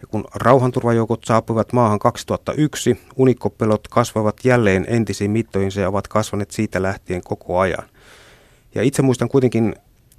Ja 0.00 0.06
kun 0.06 0.24
rauhanturvajoukot 0.34 1.24
saapuivat 1.24 1.72
maahan 1.72 1.98
2001, 1.98 3.00
unikkopelot 3.16 3.88
kasvavat 3.88 4.36
jälleen 4.44 4.86
entisiin 4.88 5.30
mittoihinsa 5.30 5.80
ja 5.80 5.88
ovat 5.88 6.08
kasvaneet 6.08 6.50
siitä 6.50 6.82
lähtien 6.82 7.22
koko 7.24 7.58
ajan. 7.58 7.88
Ja 8.74 8.82
itse 8.82 9.02
muistan 9.02 9.28
kuitenkin 9.28 9.74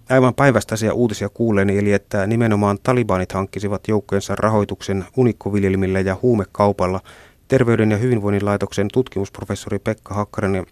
aivan 0.09 0.33
päivästäisiä 0.33 0.93
uutisia 0.93 1.29
kuuleeni, 1.29 1.77
eli 1.77 1.93
että 1.93 2.27
nimenomaan 2.27 2.77
talibanit 2.83 3.31
hankkisivat 3.31 3.87
joukkojensa 3.87 4.35
rahoituksen 4.35 5.05
unikkoviljelmillä 5.17 5.99
ja 5.99 6.17
huumekaupalla. 6.21 7.01
Terveyden 7.47 7.91
ja 7.91 7.97
hyvinvoinnin 7.97 8.45
laitoksen 8.45 8.87
tutkimusprofessori 8.93 9.79
Pekka 9.79 10.13
Hakkaren 10.13 10.65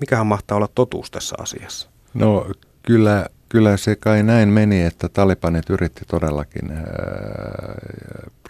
mikähän 0.00 0.26
mahtaa 0.26 0.56
olla 0.56 0.68
totuus 0.74 1.10
tässä 1.10 1.36
asiassa? 1.38 1.88
No 2.14 2.46
kyllä, 2.82 3.26
kyllä 3.48 3.76
se 3.76 3.96
kai 3.96 4.22
näin 4.22 4.48
meni, 4.48 4.82
että 4.82 5.08
talibanit 5.08 5.70
yritti 5.70 6.04
todellakin 6.08 6.70
ää, 6.70 6.84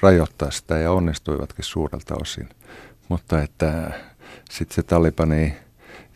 rajoittaa 0.02 0.50
sitä 0.50 0.78
ja 0.78 0.92
onnistuivatkin 0.92 1.64
suurelta 1.64 2.14
osin. 2.20 2.48
Mutta 3.08 3.42
että 3.42 3.90
sitten 4.50 4.74
se 4.74 4.82
talibani 4.82 5.56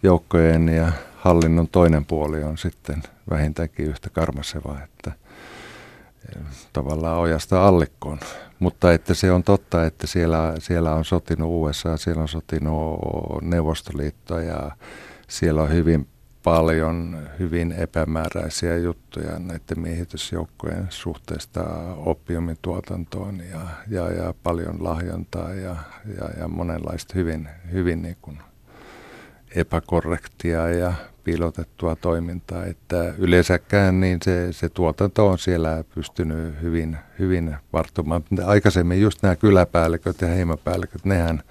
joukkojen 0.03 0.69
ja 0.69 0.93
hallinnon 1.17 1.69
toinen 1.69 2.05
puoli 2.05 2.43
on 2.43 2.59
sitten 2.59 3.03
vähintäänkin 3.31 3.87
yhtä 3.87 4.11
karmaseva, 4.11 4.79
että 4.85 5.13
tavallaan 6.73 7.19
ojasta 7.19 7.69
allikkoon. 7.69 8.21
Mutta 8.59 8.93
että 8.93 9.15
se 9.15 9.33
on 9.33 9.43
totta, 9.43 9.85
että 9.85 10.07
siellä, 10.07 10.55
siellä 10.59 10.95
on 10.95 11.05
sotinut 11.05 11.49
USA, 11.51 11.97
siellä 11.97 12.23
on 12.23 12.29
sotinut 12.29 12.99
Neuvostoliitto 13.43 14.39
ja 14.39 14.71
siellä 15.29 15.63
on 15.63 15.73
hyvin 15.73 16.07
paljon 16.43 17.19
hyvin 17.39 17.73
epämääräisiä 17.73 18.77
juttuja 18.77 19.39
näiden 19.39 19.81
miehitysjoukkojen 19.81 20.87
suhteesta 20.91 21.65
oppiumin 21.97 22.57
tuotantoon 22.63 23.41
ja, 23.51 23.61
ja, 23.89 24.13
ja 24.13 24.35
paljon 24.43 24.85
lahjontaa 24.85 25.55
ja, 25.55 25.77
ja, 26.19 26.31
ja 26.41 26.49
monenlaista 26.49 27.15
hyvin, 27.17 27.49
hyvin 27.73 28.03
niin 28.03 28.17
kuin 28.23 28.39
epäkorrektia 29.55 30.69
ja 30.69 30.93
piilotettua 31.25 31.97
toimintaa, 31.97 32.65
että 32.65 33.15
yleensäkään 33.19 34.01
niin 34.01 34.19
se, 34.23 34.53
se 34.53 34.69
tuotanto 34.69 35.29
on 35.29 35.39
siellä 35.39 35.85
pystynyt 35.95 36.63
hyvin, 36.63 36.97
hyvin 37.19 37.57
varttumaan. 37.73 38.25
Aikaisemmin 38.45 39.01
just 39.01 39.23
nämä 39.23 39.37
kyläpäälliköt 39.37 40.21
ja 40.21 40.29
heimapäälliköt, 40.29 41.05
nehän 41.05 41.43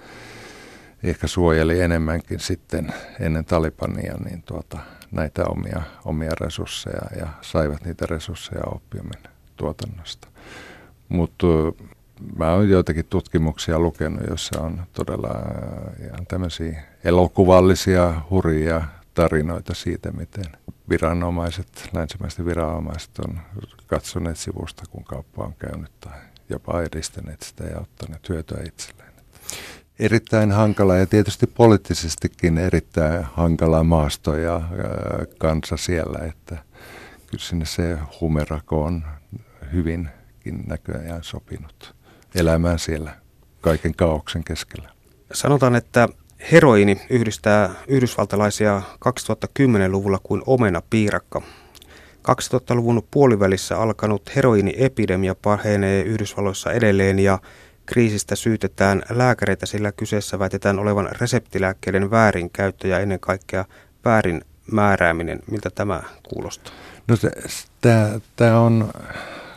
ehkä 1.04 1.28
suojeli 1.28 1.82
enemmänkin 1.82 2.40
sitten 2.40 2.94
ennen 3.20 3.46
Talibania 3.46 4.18
niin 4.26 4.42
tuota, 4.42 4.78
näitä 5.12 5.44
omia, 5.46 5.82
omia 6.06 6.32
resursseja 6.42 7.02
ja 7.20 7.28
saivat 7.42 7.86
niitä 7.86 8.06
resursseja 8.06 8.64
oppiumin 8.66 9.24
tuotannosta. 9.56 10.28
Mutta 11.10 11.48
mä 12.38 12.52
oon 12.54 12.70
joitakin 12.70 13.06
tutkimuksia 13.10 13.80
lukenut, 13.80 14.28
joissa 14.28 14.62
on 14.62 14.84
todella 14.94 15.30
ihan 16.06 16.26
tämmöisiä 16.28 16.84
elokuvallisia, 17.04 18.22
hurjia 18.30 18.82
tarinoita 19.14 19.74
siitä, 19.74 20.12
miten 20.12 20.46
viranomaiset, 20.90 21.90
länsimäiset 21.94 22.46
viranomaiset 22.46 23.20
on 23.20 23.40
katsoneet 23.88 24.38
sivusta, 24.38 24.84
kun 24.90 25.04
kauppa 25.04 25.44
on 25.44 25.54
käynyt 25.60 25.92
tai 26.00 26.20
jopa 26.50 26.82
edistäneet 26.82 27.42
sitä 27.42 27.64
ja 27.64 27.80
ottaneet 27.80 28.30
hyötyä 28.30 28.64
itselleen 28.66 29.08
erittäin 30.00 30.52
hankala 30.52 30.98
ja 30.98 31.06
tietysti 31.06 31.48
poliittisestikin 31.48 32.58
erittäin 32.58 33.24
hankala 33.24 33.84
maasto 33.84 34.38
ja 34.38 34.62
kansa 35.38 35.78
siellä, 35.78 36.20
että 36.26 36.58
kyllä 37.28 37.44
sinne 37.44 37.66
se 37.66 37.98
humerako 38.22 38.84
on 38.84 39.04
hyvinkin 39.74 40.64
näköjään 40.68 41.24
sopinut 41.24 41.96
elämään 42.36 42.80
siellä 42.80 43.12
kaiken 43.62 43.96
kaauksen 43.96 44.44
keskellä. 44.44 44.90
Sanotaan, 45.34 45.76
että 45.76 46.10
heroini 46.52 47.02
yhdistää 47.10 47.70
yhdysvaltalaisia 47.88 48.82
2010-luvulla 49.06 50.20
kuin 50.24 50.42
omena 50.46 50.82
piirakka. 50.90 51.42
2000-luvun 52.28 53.08
puolivälissä 53.12 53.78
alkanut 53.78 54.36
heroiniepidemia 54.36 55.36
pahenee 55.36 56.02
Yhdysvalloissa 56.02 56.72
edelleen 56.72 57.20
ja 57.20 57.40
Kriisistä 57.88 58.36
syytetään 58.36 59.02
lääkäreitä, 59.10 59.66
sillä 59.66 59.92
kyseessä 59.92 60.40
väitetään 60.40 60.80
olevan 60.80 61.10
reseptilääkkeiden 61.22 62.12
väärinkäyttö 62.12 62.88
ja 62.88 63.00
ennen 63.00 63.20
kaikkea 63.20 63.66
väärin 64.06 64.42
määrääminen. 64.72 65.40
Miltä 65.52 65.70
tämä 65.70 66.02
kuulostaa? 66.30 66.74
No 67.08 67.16
tämä 68.36 68.60
on, 68.60 68.94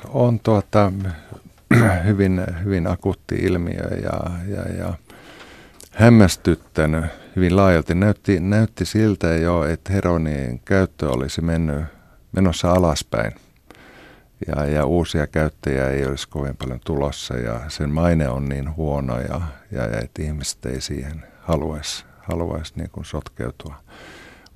on 0.09 0.40
tuota, 0.40 0.93
hyvin, 2.07 2.43
hyvin 2.64 2.87
akuutti 2.87 3.35
ilmiö 3.35 3.88
ja, 4.03 4.31
ja, 4.49 4.73
ja 4.79 4.95
hämmästyttänyt 5.90 7.05
hyvin 7.37 7.57
laajalti. 7.57 7.95
Näytti, 7.95 8.40
näytti 8.40 8.85
siltä 8.85 9.29
jo, 9.29 9.64
että 9.64 9.93
heronin 9.93 10.61
käyttö 10.64 11.11
olisi 11.11 11.40
mennyt, 11.40 11.85
menossa 12.33 12.73
alaspäin– 12.73 13.33
ja, 14.46 14.64
ja 14.66 14.85
uusia 14.87 15.26
käyttäjiä 15.26 15.90
ei 15.90 16.07
olisi 16.07 16.29
kovin 16.29 16.57
paljon 16.57 16.81
tulossa 16.85 17.37
ja 17.37 17.61
sen 17.68 17.90
maine 17.90 18.29
on 18.29 18.48
niin 18.48 18.76
huono 18.76 19.20
ja, 19.20 19.40
ja, 19.72 19.87
että 20.03 20.22
ihmiset 20.22 20.66
ei 20.66 20.81
siihen 20.81 21.24
haluaisi, 21.40 22.05
haluaisi 22.20 22.72
niin 22.76 22.90
kuin 22.90 23.05
sotkeutua. 23.05 23.74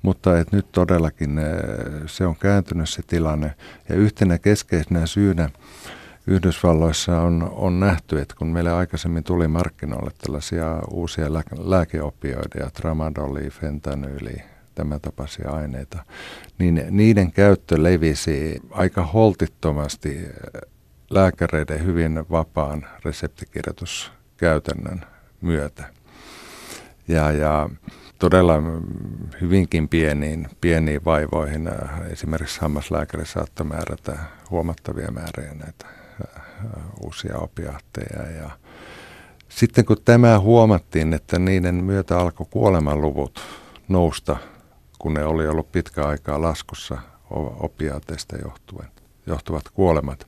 Mutta 0.01 0.39
että 0.39 0.55
nyt 0.55 0.71
todellakin 0.71 1.39
eh, 1.39 1.45
se 2.05 2.25
on 2.25 2.35
kääntynyt 2.35 2.89
se 2.89 3.01
tilanne 3.07 3.53
ja 3.89 3.95
yhtenä 3.95 4.37
keskeisenä 4.37 5.05
syynä 5.05 5.49
Yhdysvalloissa 6.27 7.21
on, 7.21 7.49
on 7.55 7.79
nähty, 7.79 8.19
että 8.19 8.35
kun 8.37 8.47
meille 8.47 8.71
aikaisemmin 8.71 9.23
tuli 9.23 9.47
markkinoille 9.47 10.11
tällaisia 10.25 10.79
uusia 10.91 11.33
lä- 11.33 11.43
lääkeopioideja, 11.57 12.69
tramadoli, 12.69 13.49
fentanyyli, 13.49 14.43
tämän 14.75 15.01
tapaisia 15.01 15.51
aineita, 15.51 16.03
niin 16.59 16.85
niiden 16.89 17.31
käyttö 17.31 17.83
levisi 17.83 18.61
aika 18.71 19.05
holtittomasti 19.05 20.17
lääkäreiden 21.09 21.85
hyvin 21.85 22.25
vapaan 22.31 22.85
reseptikirjoituskäytännön 23.05 25.05
myötä. 25.41 25.83
Ja, 27.07 27.31
ja 27.31 27.69
todella 28.19 28.53
hyvinkin 29.41 29.89
pieniin, 29.89 30.47
pieniin 30.61 31.05
vaivoihin 31.05 31.69
esimerkiksi 32.09 32.61
hammaslääkäri 32.61 33.25
saattoi 33.25 33.65
määrätä 33.65 34.17
huomattavia 34.49 35.11
määriä 35.11 35.53
näitä 35.53 35.85
uusia 37.03 37.37
opiaatteja. 37.37 38.31
Ja 38.31 38.49
sitten 39.49 39.85
kun 39.85 39.97
tämä 40.05 40.39
huomattiin, 40.39 41.13
että 41.13 41.39
niiden 41.39 41.75
myötä 41.75 42.19
alkoi 42.19 42.47
kuolemanluvut 42.49 43.39
nousta, 43.87 44.37
kun 45.05 45.13
ne 45.13 45.25
oli 45.25 45.47
ollut 45.47 45.71
pitkä 45.71 46.07
aikaa 46.07 46.41
laskussa 46.41 46.97
opiaateista 47.59 48.35
johtuen, 48.37 48.87
johtuvat 49.25 49.69
kuolemat, 49.69 50.27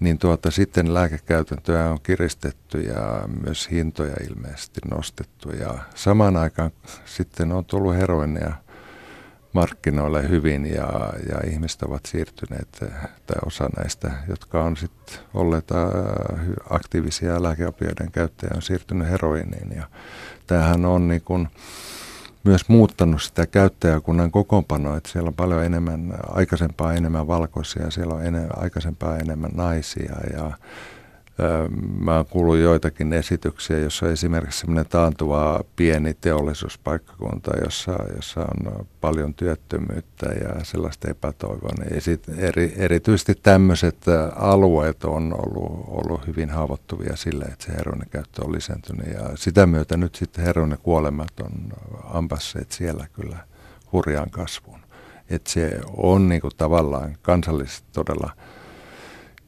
niin 0.00 0.18
tuota, 0.18 0.50
sitten 0.50 0.94
lääkekäytäntöä 0.94 1.90
on 1.90 1.98
kiristetty 2.02 2.80
ja 2.80 3.28
myös 3.44 3.70
hintoja 3.70 4.16
ilmeisesti 4.30 4.80
nostettu. 4.90 5.50
Ja 5.50 5.78
samaan 5.94 6.36
aikaan 6.36 6.70
sitten 7.04 7.52
on 7.52 7.64
tullut 7.64 7.94
heroinia 7.94 8.52
markkinoille 9.52 10.28
hyvin 10.28 10.66
ja, 10.66 11.12
ja 11.28 11.50
ihmiset 11.50 11.82
ovat 11.82 12.06
siirtyneet, 12.06 12.68
tai 13.26 13.36
osa 13.46 13.68
näistä, 13.76 14.12
jotka 14.28 14.64
on 14.64 14.76
sitten 14.76 15.18
olleet 15.34 15.68
aktiivisia 16.70 17.42
lääkeopioiden 17.42 18.12
käyttäjiä, 18.12 18.56
on 18.56 18.62
siirtynyt 18.62 19.08
heroiniin. 19.08 19.76
Ja 19.76 19.88
tämähän 20.46 20.84
on 20.84 21.08
niin 21.08 21.22
kuin, 21.22 21.48
myös 22.46 22.68
muuttanut 22.68 23.22
sitä 23.22 23.46
käyttäjäkunnan 23.46 24.30
kokoonpanoa, 24.30 24.96
että 24.96 25.10
siellä 25.10 25.28
on 25.28 25.34
paljon 25.34 25.64
enemmän, 25.64 26.14
aikaisempaa 26.28 26.94
enemmän 26.94 27.26
valkoisia, 27.26 27.90
siellä 27.90 28.14
on 28.14 28.24
enemmän, 28.24 28.58
aikaisempaa 28.62 29.16
enemmän 29.16 29.50
naisia 29.54 30.14
ja 30.36 30.52
Mä 32.00 32.16
oon 32.16 32.26
kuullut 32.26 32.56
joitakin 32.56 33.12
esityksiä, 33.12 33.78
jossa 33.78 34.10
esimerkiksi 34.10 34.60
semmoinen 34.60 34.86
taantuva 34.86 35.60
pieni 35.76 36.14
teollisuuspaikkakunta, 36.14 37.50
jossa, 37.64 37.92
jossa 38.16 38.40
on 38.40 38.86
paljon 39.00 39.34
työttömyyttä 39.34 40.26
ja 40.26 40.64
sellaista 40.64 41.10
epätoivoa. 41.10 41.70
Niin 41.78 42.00
sit 42.00 42.28
eri, 42.38 42.72
erityisesti 42.76 43.34
tämmöiset 43.34 43.96
alueet 44.36 45.04
on 45.04 45.34
ollut, 45.38 45.84
ollut 45.86 46.26
hyvin 46.26 46.50
haavoittuvia 46.50 47.16
sille, 47.16 47.44
että 47.44 47.64
se 47.64 47.72
heroinen 47.72 48.08
käyttö 48.10 48.44
on 48.44 48.52
lisääntynyt. 48.52 49.06
Ja 49.06 49.30
sitä 49.34 49.66
myötä 49.66 49.96
nyt 49.96 50.14
sitten 50.14 50.44
heroinen 50.44 50.78
kuolemat 50.82 51.40
on 51.40 51.52
ampasseet 52.04 52.72
siellä 52.72 53.06
kyllä 53.12 53.38
hurjaan 53.92 54.30
kasvuun. 54.30 54.80
Että 55.30 55.50
se 55.50 55.80
on 55.96 56.28
niinku 56.28 56.48
tavallaan 56.56 57.16
kansallisesti 57.22 57.88
todella 57.92 58.30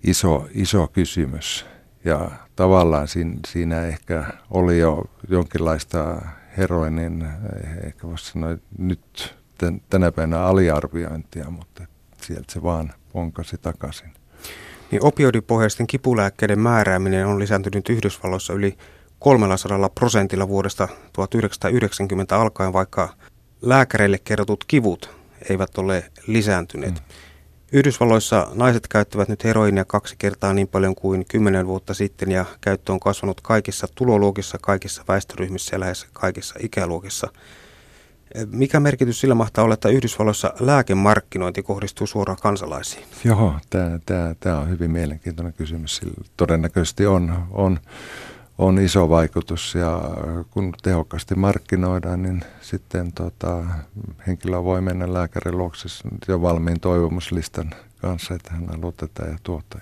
iso, 0.04 0.48
iso 0.54 0.88
kysymys 0.88 1.66
ja 2.08 2.30
tavallaan 2.56 3.08
siinä, 3.08 3.34
siinä 3.48 3.86
ehkä 3.86 4.24
oli 4.50 4.78
jo 4.78 5.04
jonkinlaista 5.28 6.22
heroinin, 6.56 7.28
ehkä 7.84 8.08
voisi 8.08 8.32
sanoa 8.32 8.56
nyt 8.78 9.36
tänä 9.90 10.12
päivänä 10.12 10.42
aliarviointia, 10.42 11.50
mutta 11.50 11.86
sieltä 12.22 12.52
se 12.52 12.62
vaan 12.62 12.92
ponkasi 13.12 13.58
takaisin. 13.58 14.12
Niin 14.90 15.04
opioidipohjaisten 15.04 15.86
kipulääkkeiden 15.86 16.58
määrääminen 16.58 17.26
on 17.26 17.38
lisääntynyt 17.38 17.88
Yhdysvalloissa 17.88 18.52
yli 18.52 18.76
300 19.18 19.88
prosentilla 19.88 20.48
vuodesta 20.48 20.88
1990 21.12 22.40
alkaen, 22.40 22.72
vaikka 22.72 23.08
lääkäreille 23.62 24.18
kerrotut 24.18 24.64
kivut 24.64 25.10
eivät 25.50 25.78
ole 25.78 26.10
lisääntyneet. 26.26 26.94
Mm. 26.94 27.00
Yhdysvalloissa 27.72 28.48
naiset 28.54 28.88
käyttävät 28.88 29.28
nyt 29.28 29.44
heroinia 29.44 29.84
kaksi 29.84 30.14
kertaa 30.18 30.52
niin 30.52 30.68
paljon 30.68 30.94
kuin 30.94 31.24
kymmenen 31.28 31.66
vuotta 31.66 31.94
sitten 31.94 32.30
ja 32.30 32.44
käyttö 32.60 32.92
on 32.92 33.00
kasvanut 33.00 33.40
kaikissa 33.40 33.86
tuloluokissa, 33.94 34.58
kaikissa 34.60 35.04
väestöryhmissä 35.08 35.76
ja 35.76 35.80
lähes 35.80 36.06
kaikissa 36.12 36.54
ikäluokissa. 36.60 37.28
Mikä 38.50 38.80
merkitys 38.80 39.20
sillä 39.20 39.34
mahtaa 39.34 39.64
olla, 39.64 39.74
että 39.74 39.88
Yhdysvalloissa 39.88 40.52
lääkemarkkinointi 40.60 41.62
kohdistuu 41.62 42.06
suoraan 42.06 42.38
kansalaisiin? 42.42 43.04
Joo, 43.24 43.54
tämä 44.40 44.58
on 44.58 44.68
hyvin 44.68 44.90
mielenkiintoinen 44.90 45.52
kysymys. 45.52 45.96
Sillä 45.96 46.14
todennäköisesti 46.36 47.06
on, 47.06 47.46
on 47.50 47.80
on 48.58 48.78
iso 48.78 49.08
vaikutus 49.08 49.74
ja 49.74 50.00
kun 50.50 50.72
tehokkaasti 50.82 51.34
markkinoidaan, 51.34 52.22
niin 52.22 52.44
sitten 52.60 53.12
tota, 53.12 53.64
henkilö 54.26 54.64
voi 54.64 54.80
mennä 54.80 55.12
lääkärin 55.12 55.58
luokse 55.58 55.88
jo 56.28 56.42
valmiin 56.42 56.80
toivomuslistan 56.80 57.70
kanssa, 58.00 58.34
että 58.34 58.52
hän 58.52 58.66
haluaa 58.66 58.92
tätä 58.92 59.22
ja 59.22 59.38
tuota. 59.42 59.78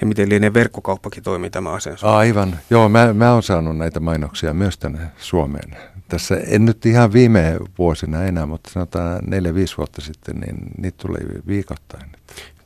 Ja 0.00 0.06
miten 0.06 0.28
lienee 0.28 0.54
verkkokauppakin 0.54 1.22
toimii 1.22 1.50
tämä 1.50 1.72
asia? 1.72 1.96
Aivan. 2.02 2.58
Joo, 2.70 2.88
mä, 2.88 3.12
mä 3.12 3.32
oon 3.32 3.42
saanut 3.42 3.76
näitä 3.76 4.00
mainoksia 4.00 4.54
myös 4.54 4.78
tänne 4.78 4.98
Suomeen. 5.16 5.76
Tässä 6.08 6.36
en 6.46 6.64
nyt 6.64 6.86
ihan 6.86 7.12
viime 7.12 7.56
vuosina 7.78 8.24
enää, 8.24 8.46
mutta 8.46 8.70
sanotaan 8.70 9.20
neljä 9.26 9.54
5 9.54 9.76
vuotta 9.76 10.00
sitten, 10.00 10.36
niin 10.36 10.56
niitä 10.78 10.98
tuli 11.02 11.18
viikoittain. 11.46 12.10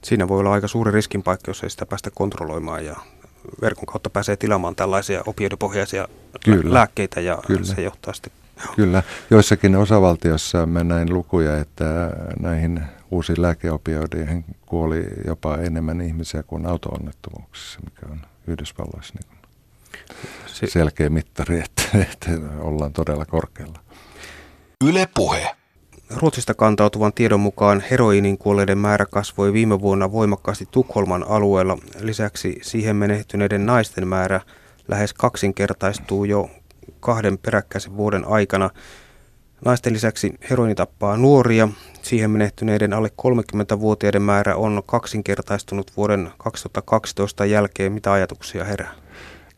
Siinä 0.05 0.29
voi 0.29 0.41
olla 0.41 0.53
aika 0.53 0.69
suuri 0.69 0.91
riskin 0.91 1.23
paikka, 1.23 1.51
jos 1.51 1.63
ei 1.63 1.71
sitä 1.71 1.87
päästä 1.87 2.11
kontrolloimaan 2.11 2.85
ja 2.85 2.97
verkon 3.63 3.87
kautta 3.87 4.11
pääsee 4.11 4.37
tilaamaan 4.37 4.77
tällaisia 4.77 5.23
opioidipohjaisia 5.27 6.09
Kyllä. 6.45 6.75
lääkkeitä 6.75 7.21
ja 7.21 7.39
Kyllä. 7.47 7.65
se 7.65 7.83
johtaa 7.83 8.15
sitten 8.15 8.33
Kyllä. 8.77 9.03
Joissakin 9.31 9.77
osavaltioissa 9.77 10.67
mä 10.67 10.85
näin 10.85 11.15
lukuja, 11.15 11.59
että 11.59 12.11
näihin 12.41 12.83
uusiin 13.11 13.43
lääkeopioideihin 13.43 14.45
kuoli 14.67 15.07
jopa 15.27 15.57
enemmän 15.57 16.01
ihmisiä 16.01 16.43
kuin 16.43 16.67
auto-onnettomuuksissa, 16.67 17.81
mikä 17.85 18.07
on 18.13 18.21
Yhdysvalloissa 18.47 19.15
niin 19.15 19.41
selkeä 20.71 21.11
mittari, 21.11 21.61
että, 21.61 21.83
että 22.13 22.31
ollaan 22.59 22.93
todella 22.93 23.25
korkealla. 23.25 23.81
Yle 24.85 25.09
puhe. 25.15 25.57
Ruotsista 26.17 26.55
kantautuvan 26.55 27.13
tiedon 27.13 27.41
mukaan 27.41 27.83
heroinin 27.91 28.39
kuolleiden 28.39 28.79
määrä 28.79 29.07
kasvoi 29.07 29.53
viime 29.53 29.81
vuonna 29.81 30.13
voimakkaasti 30.13 30.69
Tukholman 30.71 31.25
alueella. 31.29 31.79
Lisäksi 32.01 32.59
siihen 32.63 32.97
menehtyneiden 32.97 33.67
naisten 33.67 34.09
määrä 34.09 34.41
lähes 34.89 35.15
kaksinkertaistuu 35.15 36.25
jo 36.25 36.51
kahden 37.01 37.39
peräkkäisen 37.39 37.97
vuoden 37.97 38.25
aikana. 38.25 38.71
Naisten 39.65 39.93
lisäksi 39.93 40.35
heroini 40.51 40.75
tappaa 40.75 41.17
nuoria. 41.17 41.69
Siihen 42.03 42.31
menehtyneiden 42.31 42.93
alle 42.93 43.11
30-vuotiaiden 43.23 44.23
määrä 44.23 44.57
on 44.57 44.83
kaksinkertaistunut 44.87 45.93
vuoden 45.97 46.31
2012 46.39 47.45
jälkeen. 47.45 47.93
Mitä 47.93 48.13
ajatuksia 48.13 48.65
herää? 48.65 49.00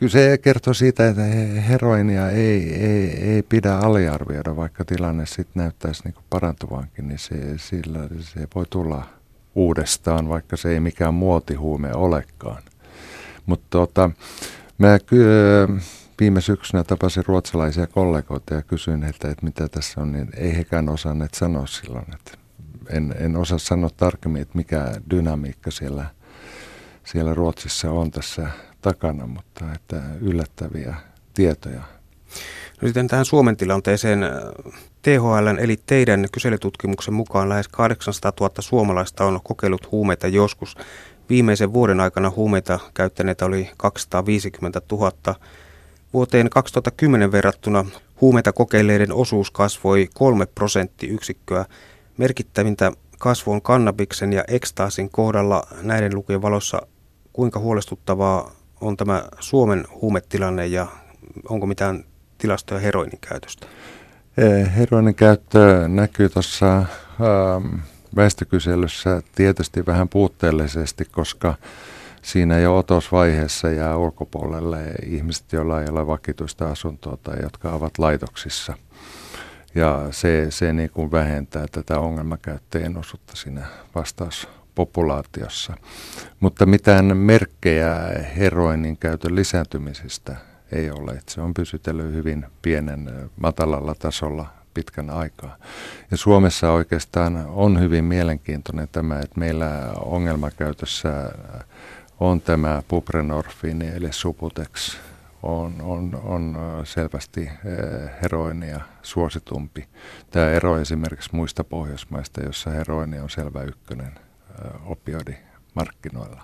Kyllä 0.02 0.12
se 0.12 0.38
kertoo 0.38 0.74
siitä, 0.74 1.08
että 1.08 1.22
heroinia 1.68 2.30
ei, 2.30 2.74
ei, 2.74 3.10
ei 3.10 3.42
pidä 3.42 3.78
aliarvioida, 3.78 4.56
vaikka 4.56 4.84
tilanne 4.84 5.26
sitten 5.26 5.52
näyttäisi 5.54 6.02
niin 6.04 6.14
parantuvankin, 6.30 7.08
niin 7.08 7.18
se, 7.18 7.58
sillä, 7.58 7.98
se 8.20 8.48
voi 8.54 8.64
tulla 8.70 9.06
uudestaan, 9.54 10.28
vaikka 10.28 10.56
se 10.56 10.70
ei 10.70 10.80
mikään 10.80 11.14
muotihuume 11.14 11.94
olekaan. 11.94 12.62
Mutta 13.46 13.66
tota, 13.70 14.10
mä 14.78 14.98
ky- 14.98 15.26
viime 16.20 16.40
syksynä 16.40 16.84
tapasin 16.84 17.24
ruotsalaisia 17.26 17.86
kollegoita 17.86 18.54
ja 18.54 18.62
kysyin 18.62 19.02
heiltä, 19.02 19.30
että 19.30 19.46
mitä 19.46 19.68
tässä 19.68 20.00
on, 20.00 20.12
niin 20.12 20.28
ei 20.36 20.56
hekään 20.56 20.88
osanneet 20.88 21.34
sanoa 21.34 21.66
silloin. 21.66 22.06
Että 22.14 22.38
en, 22.90 23.14
en 23.18 23.36
osaa 23.36 23.58
sanoa 23.58 23.90
tarkemmin, 23.96 24.42
että 24.42 24.58
mikä 24.58 24.92
dynamiikka 25.10 25.70
siellä, 25.70 26.04
siellä 27.04 27.34
Ruotsissa 27.34 27.90
on 27.90 28.10
tässä 28.10 28.48
takana, 28.82 29.26
mutta 29.26 29.64
että 29.74 30.02
yllättäviä 30.20 30.94
tietoja. 31.34 31.82
No 32.82 32.88
sitten 32.88 33.08
tähän 33.08 33.24
Suomen 33.24 33.56
tilanteeseen. 33.56 34.20
THL 35.02 35.46
eli 35.58 35.80
teidän 35.86 36.26
kyselytutkimuksen 36.32 37.14
mukaan 37.14 37.48
lähes 37.48 37.68
800 37.68 38.32
000 38.40 38.54
suomalaista 38.60 39.24
on 39.24 39.40
kokeillut 39.44 39.90
huumeita 39.90 40.28
joskus. 40.28 40.76
Viimeisen 41.28 41.72
vuoden 41.72 42.00
aikana 42.00 42.30
huumeita 42.30 42.78
käyttäneitä 42.94 43.44
oli 43.44 43.70
250 43.76 44.82
000. 44.92 45.12
Vuoteen 46.12 46.50
2010 46.50 47.32
verrattuna 47.32 47.84
huumeita 48.20 48.52
kokeilleiden 48.52 49.12
osuus 49.12 49.50
kasvoi 49.50 50.08
3 50.14 50.46
prosenttiyksikköä. 50.46 51.64
Merkittävintä 52.16 52.92
kasvu 53.18 53.52
on 53.52 53.62
kannabiksen 53.62 54.32
ja 54.32 54.44
ekstaasin 54.48 55.10
kohdalla 55.10 55.66
näiden 55.82 56.14
lukujen 56.14 56.42
valossa. 56.42 56.82
Kuinka 57.32 57.60
huolestuttavaa 57.60 58.52
on 58.82 58.96
tämä 58.96 59.24
Suomen 59.40 59.84
huumetilanne 60.00 60.66
ja 60.66 60.86
onko 61.48 61.66
mitään 61.66 62.04
tilastoja 62.38 62.80
heroinin 62.80 63.18
käytöstä? 63.28 63.66
Heroinin 64.76 65.14
käyttö 65.14 65.88
näkyy 65.88 66.28
tuossa 66.28 66.76
ähm, 66.76 67.78
väestökyselyssä 68.16 69.22
tietysti 69.34 69.86
vähän 69.86 70.08
puutteellisesti, 70.08 71.04
koska 71.04 71.54
siinä 72.22 72.58
jo 72.58 72.78
otosvaiheessa 72.78 73.70
jää 73.70 73.96
ulkopuolelle 73.96 74.78
ihmiset, 75.06 75.52
joilla 75.52 75.82
ei 75.82 75.88
ole 75.88 76.06
vakituista 76.06 76.70
asuntoa 76.70 77.16
tai 77.22 77.36
jotka 77.42 77.72
ovat 77.72 77.98
laitoksissa. 77.98 78.74
Ja 79.74 80.08
se, 80.10 80.46
se 80.50 80.72
niin 80.72 80.90
kuin 80.90 81.10
vähentää 81.10 81.66
tätä 81.72 81.98
ongelmakäyttäjien 81.98 82.96
osuutta 82.96 83.36
siinä 83.36 83.66
vastauspopulaatiossa. 84.76 85.76
Mutta 86.40 86.66
mitään 86.66 87.16
merkkejä 87.16 87.94
heroinin 88.36 88.96
käytön 88.96 89.36
lisääntymisestä 89.36 90.36
ei 90.72 90.90
ole. 90.90 91.20
Se 91.28 91.40
on 91.40 91.54
pysytellyt 91.54 92.14
hyvin 92.14 92.46
pienen 92.62 93.30
matalalla 93.40 93.94
tasolla 93.94 94.46
pitkän 94.74 95.10
aikaa. 95.10 95.56
Ja 96.10 96.16
Suomessa 96.16 96.72
oikeastaan 96.72 97.46
on 97.46 97.80
hyvin 97.80 98.04
mielenkiintoinen 98.04 98.88
tämä, 98.92 99.20
että 99.20 99.40
meillä 99.40 99.92
ongelmakäytössä 99.96 101.32
on 102.20 102.40
tämä 102.40 102.82
buprenorfiini 102.88 103.88
eli 103.88 104.12
Subutex 104.12 104.96
on, 105.42 105.74
on, 105.82 106.20
on 106.24 106.56
selvästi 106.84 107.50
heroinia 108.22 108.80
suositumpi. 109.02 109.88
Tämä 110.30 110.50
ero 110.50 110.78
esimerkiksi 110.78 111.30
muista 111.32 111.64
Pohjoismaista, 111.64 112.42
jossa 112.42 112.70
heroini 112.70 113.18
on 113.18 113.30
selvä 113.30 113.62
ykkönen 113.62 114.21
opioidimarkkinoilla. 114.84 116.42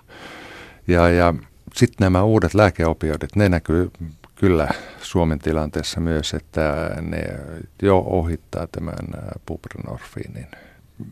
Ja, 0.88 1.08
ja 1.08 1.34
sitten 1.74 2.04
nämä 2.04 2.22
uudet 2.22 2.54
lääkeopioidit, 2.54 3.36
ne 3.36 3.48
näkyy 3.48 3.90
kyllä 4.34 4.68
Suomen 5.00 5.38
tilanteessa 5.38 6.00
myös, 6.00 6.34
että 6.34 6.90
ne 7.00 7.22
jo 7.82 7.98
ohittaa 7.98 8.66
tämän 8.66 8.98
buprenorfiinin 9.46 10.46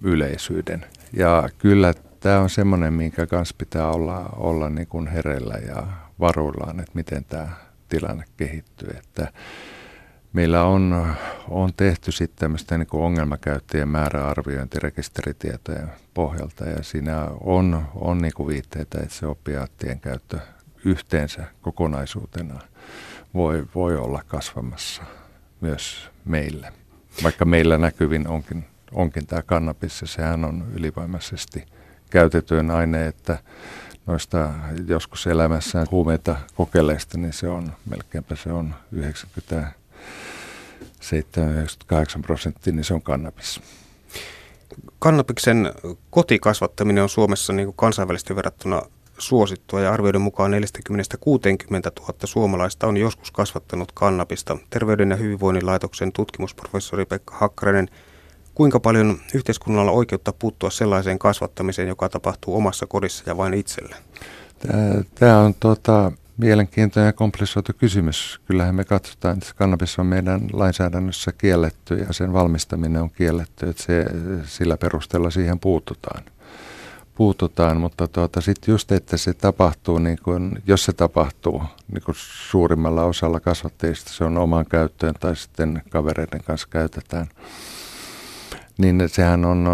yleisyyden. 0.03 0.85
Ja 1.13 1.49
kyllä 1.59 1.95
tämä 2.21 2.41
on 2.41 2.51
semmoinen, 2.51 2.93
minkä 2.93 3.27
kanssa 3.27 3.55
pitää 3.59 3.91
olla, 3.91 4.31
olla 4.37 4.71
niin 4.71 4.87
kuin 4.87 5.07
hereillä 5.07 5.55
ja 5.55 5.87
varuillaan, 6.21 6.81
että 6.81 6.93
miten 6.95 7.25
tämä 7.25 7.49
tilanne 7.89 8.25
kehittyy. 8.37 8.91
Että 8.99 9.33
meillä 10.37 10.65
on, 10.65 11.15
on 11.49 11.71
tehty 11.77 12.13
sitten 12.13 12.39
tämmöistä 12.39 12.79
niin 12.79 12.89
ongelmakäyttäjien 12.93 13.89
määräarviointirekisteritietojen 13.89 15.93
pohjalta 16.15 16.65
ja 16.65 16.83
siinä 16.83 17.27
on, 17.41 17.87
on 17.95 18.19
niin 18.19 18.33
kuin 18.35 18.47
viitteitä, 18.47 18.99
että 19.03 19.15
se 19.15 19.27
opiaattien 19.27 20.01
käyttö 20.01 20.39
yhteensä 20.85 21.45
kokonaisuutena 21.63 22.61
voi, 23.35 23.67
voi 23.75 23.97
olla 23.97 24.23
kasvamassa 24.27 25.03
myös 25.61 26.11
meille. 26.25 26.73
Vaikka 27.23 27.45
meillä 27.45 27.79
näkyvin 27.79 28.29
onkin, 28.29 28.65
onkin 28.93 29.27
tämä 29.27 29.43
kannabis 29.43 30.01
ja 30.01 30.07
sehän 30.07 30.45
on 30.45 30.67
ylivoimaisesti 30.75 31.65
käytetyin 32.11 32.71
aine, 32.71 33.07
että 33.07 33.39
noista 34.07 34.51
joskus 34.87 35.27
elämässään 35.27 35.87
huumeita 35.91 36.37
kokeilleista, 36.55 37.19
niin 37.19 37.33
se 37.33 37.49
on 37.49 37.73
melkeinpä 37.91 38.37
se 38.37 38.53
on 38.53 38.75
97-98 41.01 42.23
prosenttia, 42.23 42.73
niin 42.73 42.85
se 42.85 42.95
on 42.95 43.03
kannabis. 43.03 43.61
Kannabiksen 44.99 45.73
kotikasvattaminen 46.11 47.03
on 47.03 47.09
Suomessa 47.09 47.53
niin 47.53 47.67
kuin 47.67 47.77
kansainvälisesti 47.77 48.37
verrattuna 48.37 48.83
suosittua 49.19 49.81
ja 49.81 49.93
arvioiden 49.93 50.21
mukaan 50.21 50.53
40-60 50.53 50.55
000 50.55 52.15
suomalaista 52.25 52.87
on 52.87 52.97
joskus 52.97 53.31
kasvattanut 53.31 53.93
kannabista. 53.93 54.59
Terveyden 54.71 55.11
ja 55.11 55.17
hyvinvoinnin 55.17 55.67
laitoksen 55.67 56.13
tutkimusprofessori 56.13 57.05
Pekka 57.05 57.37
Hakkarainen– 57.37 57.89
Kuinka 58.57 58.81
paljon 58.81 59.19
yhteiskunnalla 59.35 59.91
on 59.91 59.97
oikeutta 59.97 60.33
puuttua 60.33 60.71
sellaiseen 60.71 61.19
kasvattamiseen, 61.19 61.89
joka 61.89 62.09
tapahtuu 62.09 62.57
omassa 62.57 62.87
kodissa 62.87 63.25
ja 63.27 63.37
vain 63.37 63.55
itselle? 63.55 63.97
Tämä 65.15 65.41
on 65.41 65.55
tota, 65.61 66.13
mielenkiintoinen 66.37 67.07
ja 67.07 67.13
komplisoitu 67.13 67.73
kysymys. 67.79 68.41
Kyllähän 68.47 68.75
me 68.75 68.85
katsotaan, 68.85 69.39
että 69.39 69.53
kannabis 69.57 69.99
on 69.99 70.07
meidän 70.07 70.41
lainsäädännössä 70.53 71.33
kielletty 71.33 71.95
ja 71.95 72.13
sen 72.13 72.33
valmistaminen 72.33 73.03
on 73.03 73.11
kielletty, 73.11 73.69
että 73.69 73.83
se, 73.83 74.07
sillä 74.45 74.77
perusteella 74.77 75.31
siihen 75.31 75.61
puututaan. 75.61 76.23
Puututaan, 77.15 77.77
mutta 77.77 78.09
tuota, 78.09 78.41
sitten 78.41 78.73
just, 78.73 78.93
että 78.93 79.17
se 79.17 79.35
tapahtuu, 79.35 79.99
niin 79.99 80.19
kun, 80.23 80.59
jos 80.67 80.85
se 80.85 80.93
tapahtuu 80.93 81.63
niin 81.93 82.03
kun 82.03 82.15
suurimmalla 82.19 83.05
osalla 83.05 83.41
kasvattajista, 83.41 84.11
se 84.13 84.25
on 84.25 84.39
omaan 84.39 84.67
käyttöön 84.67 85.15
tai 85.21 85.37
sitten 85.37 85.83
kavereiden 85.91 86.45
kanssa 86.45 86.69
käytetään– 86.71 87.27
niin 88.79 89.03
sehän 89.07 89.45
on 89.45 89.69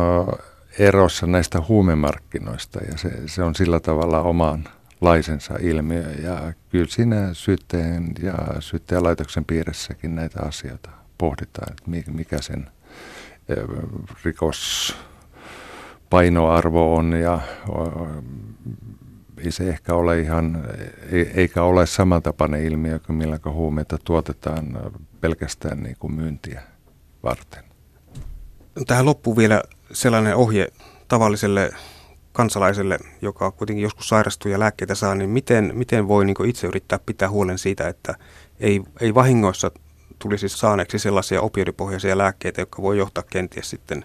erossa 0.78 1.26
näistä 1.26 1.62
huumemarkkinoista 1.68 2.80
ja 2.90 2.98
se, 2.98 3.10
se 3.26 3.42
on 3.42 3.54
sillä 3.54 3.80
tavalla 3.80 4.20
oman 4.20 4.64
laisensa 5.02 5.54
ilmiö. 5.60 6.10
Ja 6.22 6.52
kyllä 6.68 6.86
siinä 6.88 7.34
syytteen 7.34 8.12
ja 8.22 8.34
syyttäjälaitoksen 8.60 9.44
piirissäkin 9.44 10.14
näitä 10.14 10.40
asioita 10.42 10.90
pohditaan, 11.18 11.72
että 11.72 12.10
mikä 12.10 12.42
sen 12.42 12.66
rikos 14.24 14.96
painoarvo 16.10 16.94
on 16.94 17.12
ja 17.12 17.40
ei 19.44 19.52
se 19.52 19.68
ehkä 19.68 19.94
ole 19.94 20.20
ihan, 20.20 20.64
eikä 21.34 21.62
ole 21.62 21.86
samantapainen 21.86 22.64
ilmiö 22.64 22.98
kuin 22.98 23.16
millä 23.16 23.38
huumeita 23.44 23.98
tuotetaan 24.04 24.92
pelkästään 25.20 25.82
niin 25.82 25.96
kuin 25.98 26.14
myyntiä 26.14 26.62
varten. 27.22 27.64
Tähän 28.86 29.06
loppuu 29.06 29.36
vielä 29.36 29.62
sellainen 29.92 30.36
ohje 30.36 30.68
tavalliselle 31.08 31.72
kansalaiselle, 32.32 32.98
joka 33.22 33.50
kuitenkin 33.50 33.82
joskus 33.82 34.08
sairastuu 34.08 34.50
ja 34.52 34.58
lääkkeitä 34.58 34.94
saa, 34.94 35.14
niin 35.14 35.30
miten, 35.30 35.72
miten 35.74 36.08
voi 36.08 36.24
niin 36.24 36.46
itse 36.46 36.66
yrittää 36.66 36.98
pitää 37.06 37.30
huolen 37.30 37.58
siitä, 37.58 37.88
että 37.88 38.14
ei, 38.60 38.82
ei 39.00 39.14
vahingoissa 39.14 39.70
tulisi 40.18 40.48
saaneeksi 40.48 40.98
sellaisia 40.98 41.40
opioidipohjaisia 41.40 42.18
lääkkeitä, 42.18 42.60
jotka 42.60 42.82
voi 42.82 42.98
johtaa 42.98 43.24
kenties 43.30 43.70
sitten 43.70 44.04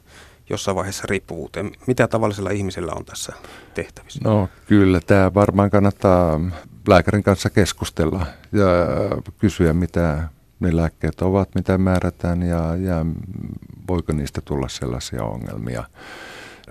jossain 0.50 0.76
vaiheessa 0.76 1.04
riippuvuuteen. 1.10 1.72
Mitä 1.88 2.08
tavallisella 2.08 2.50
ihmisellä 2.50 2.92
on 2.96 3.06
tässä 3.06 3.34
tehtävissä? 3.74 4.20
No 4.24 4.50
kyllä, 4.68 5.00
tämä 5.08 5.34
varmaan 5.34 5.70
kannattaa 5.70 6.40
lääkärin 6.88 7.24
kanssa 7.24 7.50
keskustella 7.50 8.26
ja 8.52 8.68
kysyä, 9.38 9.74
mitä 9.74 10.30
ne 10.60 10.76
lääkkeet 10.76 11.22
ovat, 11.22 11.56
mitä 11.56 11.78
määrätään 11.78 12.42
ja, 12.42 12.76
ja 12.76 13.06
voiko 13.88 14.14
niistä 14.14 14.42
tulla 14.42 14.68
sellaisia 14.70 15.24
ongelmia. 15.24 15.84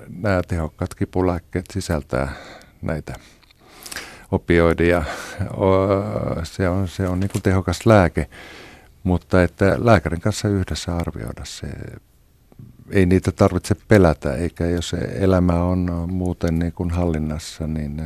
Nämä 0.09 0.43
tehokkaat 0.49 0.95
kipulääkkeet 0.95 1.65
sisältää 1.73 2.33
näitä 2.83 3.15
opioidia. 4.31 5.05
Se 6.43 6.69
on, 6.69 6.89
se 6.89 7.09
on 7.09 7.21
niin 7.21 7.31
kuin 7.31 7.43
tehokas 7.43 7.87
lääke, 7.87 8.29
mutta 9.03 9.43
että 9.43 9.77
lääkärin 9.79 10.21
kanssa 10.21 10.49
yhdessä 10.49 10.97
arvioida 10.97 11.45
se. 11.45 11.67
Ei 12.91 13.07
niitä 13.07 13.33
tarvitse 13.33 13.75
pelätä, 13.89 14.35
eikä 14.35 14.67
jos 14.67 14.95
elämä 15.15 15.63
on 15.63 16.07
muuten 16.13 16.59
niin 16.59 16.73
kuin 16.73 16.91
hallinnassa, 16.91 17.67
niin 17.67 18.03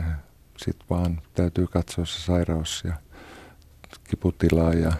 sitten 0.56 0.86
vaan 0.90 1.20
täytyy 1.34 1.66
katsoa 1.66 2.04
se 2.04 2.20
sairaus 2.20 2.82
ja 2.86 2.94
kiputilaa 4.04 4.74
ja 4.74 4.92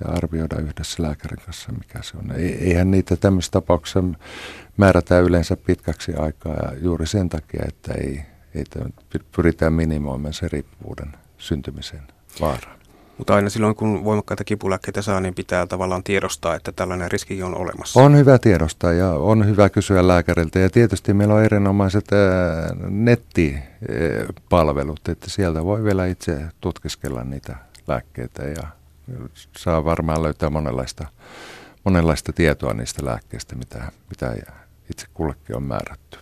ja 0.00 0.12
arvioida 0.12 0.60
yhdessä 0.60 1.02
lääkärin 1.02 1.38
kanssa, 1.44 1.72
mikä 1.72 2.02
se 2.02 2.16
on. 2.16 2.32
Eihän 2.60 2.90
niitä 2.90 3.16
tämmöisessä 3.16 3.52
tapauksessa 3.52 4.04
määrätä 4.76 5.20
yleensä 5.20 5.56
pitkäksi 5.56 6.14
aikaa 6.14 6.54
ja 6.54 6.72
juuri 6.82 7.06
sen 7.06 7.28
takia, 7.28 7.64
että 7.68 7.94
ei, 7.94 8.22
ei 8.54 8.64
pyritään 9.36 9.72
minimoimaan 9.72 10.34
se 10.34 10.48
riippuvuuden 10.48 11.12
syntymisen 11.38 12.02
vaaraa. 12.40 12.76
Mutta 13.18 13.34
aina 13.34 13.50
silloin, 13.50 13.74
kun 13.74 14.04
voimakkaita 14.04 14.44
kipulääkkeitä 14.44 15.02
saa, 15.02 15.20
niin 15.20 15.34
pitää 15.34 15.66
tavallaan 15.66 16.02
tiedostaa, 16.02 16.54
että 16.54 16.72
tällainen 16.72 17.10
riski 17.10 17.42
on 17.42 17.56
olemassa. 17.56 18.00
On 18.00 18.16
hyvä 18.16 18.38
tiedostaa 18.38 18.92
ja 18.92 19.10
on 19.10 19.46
hyvä 19.46 19.68
kysyä 19.68 20.08
lääkäriltä. 20.08 20.58
Ja 20.58 20.70
tietysti 20.70 21.14
meillä 21.14 21.34
on 21.34 21.44
erinomaiset 21.44 22.06
nettipalvelut, 22.90 25.08
että 25.08 25.30
sieltä 25.30 25.64
voi 25.64 25.84
vielä 25.84 26.06
itse 26.06 26.40
tutkiskella 26.60 27.24
niitä 27.24 27.56
lääkkeitä 27.86 28.42
ja 28.42 28.62
saa 29.58 29.84
varmaan 29.84 30.22
löytää 30.22 30.50
monenlaista, 30.50 31.06
monenlaista 31.84 32.32
tietoa 32.32 32.74
niistä 32.74 33.04
lääkkeistä, 33.04 33.56
mitä, 33.56 33.92
mitä 34.10 34.36
itse 34.90 35.06
kullekin 35.14 35.56
on 35.56 35.62
määrätty. 35.62 36.18